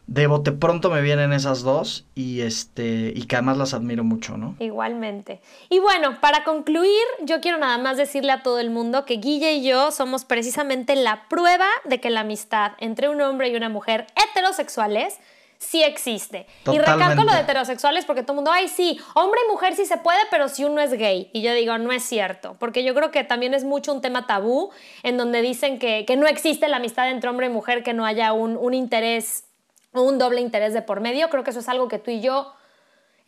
de 0.06 0.26
bote 0.26 0.52
pronto 0.52 0.90
me 0.90 1.00
vienen 1.00 1.32
esas 1.32 1.62
dos 1.62 2.04
y 2.14 2.42
este 2.42 3.10
y 3.16 3.24
que 3.24 3.36
además 3.36 3.56
las 3.56 3.72
admiro 3.72 4.04
mucho, 4.04 4.36
¿no? 4.36 4.54
Igualmente. 4.58 5.40
Y 5.70 5.78
bueno, 5.78 6.20
para 6.20 6.44
concluir, 6.44 6.92
yo 7.22 7.40
quiero 7.40 7.56
nada 7.56 7.78
más 7.78 7.96
decirle 7.96 8.32
a 8.32 8.42
todo 8.42 8.58
el 8.58 8.68
mundo 8.68 9.06
que 9.06 9.14
Guille 9.14 9.54
y 9.54 9.66
yo 9.66 9.90
somos 9.92 10.26
precisamente 10.26 10.94
la 10.94 11.26
prueba 11.28 11.68
de 11.84 12.00
que 12.00 12.10
la 12.10 12.20
amistad 12.20 12.72
entre 12.78 13.08
un 13.08 13.22
hombre 13.22 13.48
y 13.48 13.56
una 13.56 13.70
mujer 13.70 14.06
heterosexuales 14.14 15.18
sí 15.62 15.82
existe. 15.82 16.46
Y 16.70 16.78
recalco 16.78 17.24
lo 17.24 17.32
de 17.32 17.40
heterosexuales 17.40 18.04
porque 18.04 18.22
todo 18.22 18.32
el 18.32 18.36
mundo, 18.36 18.50
ay, 18.52 18.68
sí, 18.68 19.00
hombre 19.14 19.40
y 19.46 19.50
mujer 19.50 19.74
sí 19.74 19.86
se 19.86 19.96
puede, 19.96 20.18
pero 20.30 20.48
si 20.48 20.64
uno 20.64 20.80
es 20.80 20.92
gay. 20.92 21.30
Y 21.32 21.42
yo 21.42 21.52
digo, 21.54 21.78
no 21.78 21.92
es 21.92 22.02
cierto, 22.02 22.56
porque 22.58 22.84
yo 22.84 22.94
creo 22.94 23.10
que 23.10 23.24
también 23.24 23.54
es 23.54 23.64
mucho 23.64 23.92
un 23.92 24.00
tema 24.00 24.26
tabú 24.26 24.70
en 25.02 25.16
donde 25.16 25.40
dicen 25.40 25.78
que, 25.78 26.04
no 26.16 26.26
existe 26.26 26.68
la 26.68 26.76
amistad 26.76 27.08
entre 27.08 27.30
hombre 27.30 27.46
y 27.46 27.50
mujer, 27.50 27.82
que 27.82 27.94
no 27.94 28.04
haya 28.04 28.32
un, 28.32 28.56
un 28.56 28.74
interés, 28.74 29.44
un 29.92 30.18
doble 30.18 30.40
interés 30.40 30.74
de 30.74 30.82
por 30.82 31.00
medio. 31.00 31.30
Creo 31.30 31.42
que 31.42 31.50
eso 31.50 31.60
es 31.60 31.68
algo 31.68 31.88
que 31.88 31.98
tú 31.98 32.10
y 32.10 32.20
yo... 32.20 32.52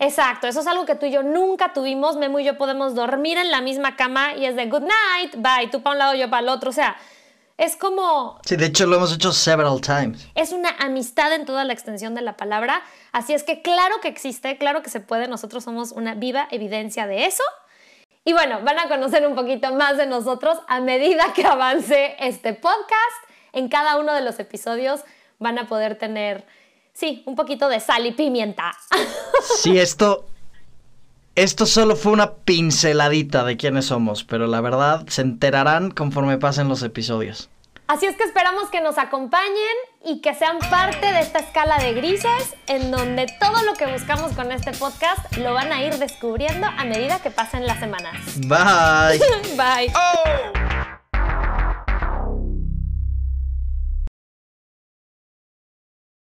Exacto, 0.00 0.48
eso 0.48 0.58
es 0.58 0.66
algo 0.66 0.86
que 0.86 0.96
tú 0.96 1.06
y 1.06 1.12
yo 1.12 1.22
nunca 1.22 1.72
tuvimos. 1.72 2.16
Memo 2.16 2.40
y 2.40 2.44
yo 2.44 2.58
podemos 2.58 2.96
dormir 2.96 3.38
en 3.38 3.52
la 3.52 3.60
misma 3.60 3.94
cama 3.94 4.34
y 4.34 4.44
es 4.44 4.56
de 4.56 4.66
good 4.66 4.82
night, 4.82 5.36
bye, 5.36 5.70
tú 5.70 5.82
para 5.82 5.92
un 5.92 5.98
lado, 5.98 6.14
yo 6.14 6.28
para 6.28 6.42
el 6.42 6.48
otro. 6.48 6.70
O 6.70 6.72
sea, 6.72 6.96
es 7.56 7.76
como... 7.76 8.40
Sí, 8.44 8.56
de 8.56 8.66
hecho 8.66 8.86
lo 8.86 8.96
hemos 8.96 9.12
hecho 9.14 9.32
several 9.32 9.80
times. 9.80 10.26
Es 10.34 10.52
una 10.52 10.70
amistad 10.78 11.32
en 11.32 11.44
toda 11.44 11.64
la 11.64 11.72
extensión 11.72 12.14
de 12.14 12.22
la 12.22 12.36
palabra. 12.36 12.82
Así 13.12 13.32
es 13.32 13.44
que 13.44 13.62
claro 13.62 14.00
que 14.00 14.08
existe, 14.08 14.58
claro 14.58 14.82
que 14.82 14.90
se 14.90 15.00
puede. 15.00 15.28
Nosotros 15.28 15.62
somos 15.64 15.92
una 15.92 16.14
viva 16.14 16.48
evidencia 16.50 17.06
de 17.06 17.26
eso. 17.26 17.44
Y 18.24 18.32
bueno, 18.32 18.60
van 18.64 18.78
a 18.78 18.88
conocer 18.88 19.26
un 19.26 19.34
poquito 19.34 19.72
más 19.74 19.96
de 19.96 20.06
nosotros 20.06 20.58
a 20.66 20.80
medida 20.80 21.32
que 21.34 21.44
avance 21.44 22.16
este 22.18 22.54
podcast. 22.54 23.24
En 23.52 23.68
cada 23.68 23.98
uno 23.98 24.12
de 24.14 24.22
los 24.22 24.38
episodios 24.40 25.00
van 25.38 25.58
a 25.58 25.68
poder 25.68 25.96
tener, 25.96 26.46
sí, 26.92 27.22
un 27.26 27.36
poquito 27.36 27.68
de 27.68 27.80
sal 27.80 28.06
y 28.06 28.12
pimienta. 28.12 28.76
Sí, 29.58 29.78
esto, 29.78 30.26
esto 31.36 31.66
solo 31.66 31.96
fue 31.96 32.12
una 32.12 32.32
pinceladita 32.32 33.44
de 33.44 33.56
quiénes 33.56 33.86
somos, 33.86 34.24
pero 34.24 34.46
la 34.46 34.60
verdad 34.60 35.04
se 35.08 35.22
enterarán 35.22 35.90
conforme 35.90 36.38
pasen 36.38 36.68
los 36.68 36.82
episodios. 36.82 37.48
Así 37.86 38.06
es 38.06 38.16
que 38.16 38.24
esperamos 38.24 38.70
que 38.70 38.80
nos 38.80 38.96
acompañen 38.96 39.76
y 40.02 40.22
que 40.22 40.34
sean 40.34 40.58
parte 40.70 41.12
de 41.12 41.20
esta 41.20 41.40
escala 41.40 41.76
de 41.78 41.92
grises 41.92 42.54
en 42.66 42.90
donde 42.90 43.26
todo 43.38 43.62
lo 43.62 43.74
que 43.74 43.86
buscamos 43.86 44.32
con 44.32 44.52
este 44.52 44.72
podcast 44.72 45.36
lo 45.36 45.52
van 45.52 45.70
a 45.70 45.84
ir 45.84 45.98
descubriendo 45.98 46.66
a 46.66 46.84
medida 46.84 47.20
que 47.20 47.30
pasen 47.30 47.66
las 47.66 47.80
semanas. 47.80 48.14
Bye. 48.36 49.18
Bye. 49.56 49.92
Oh. 49.94 50.73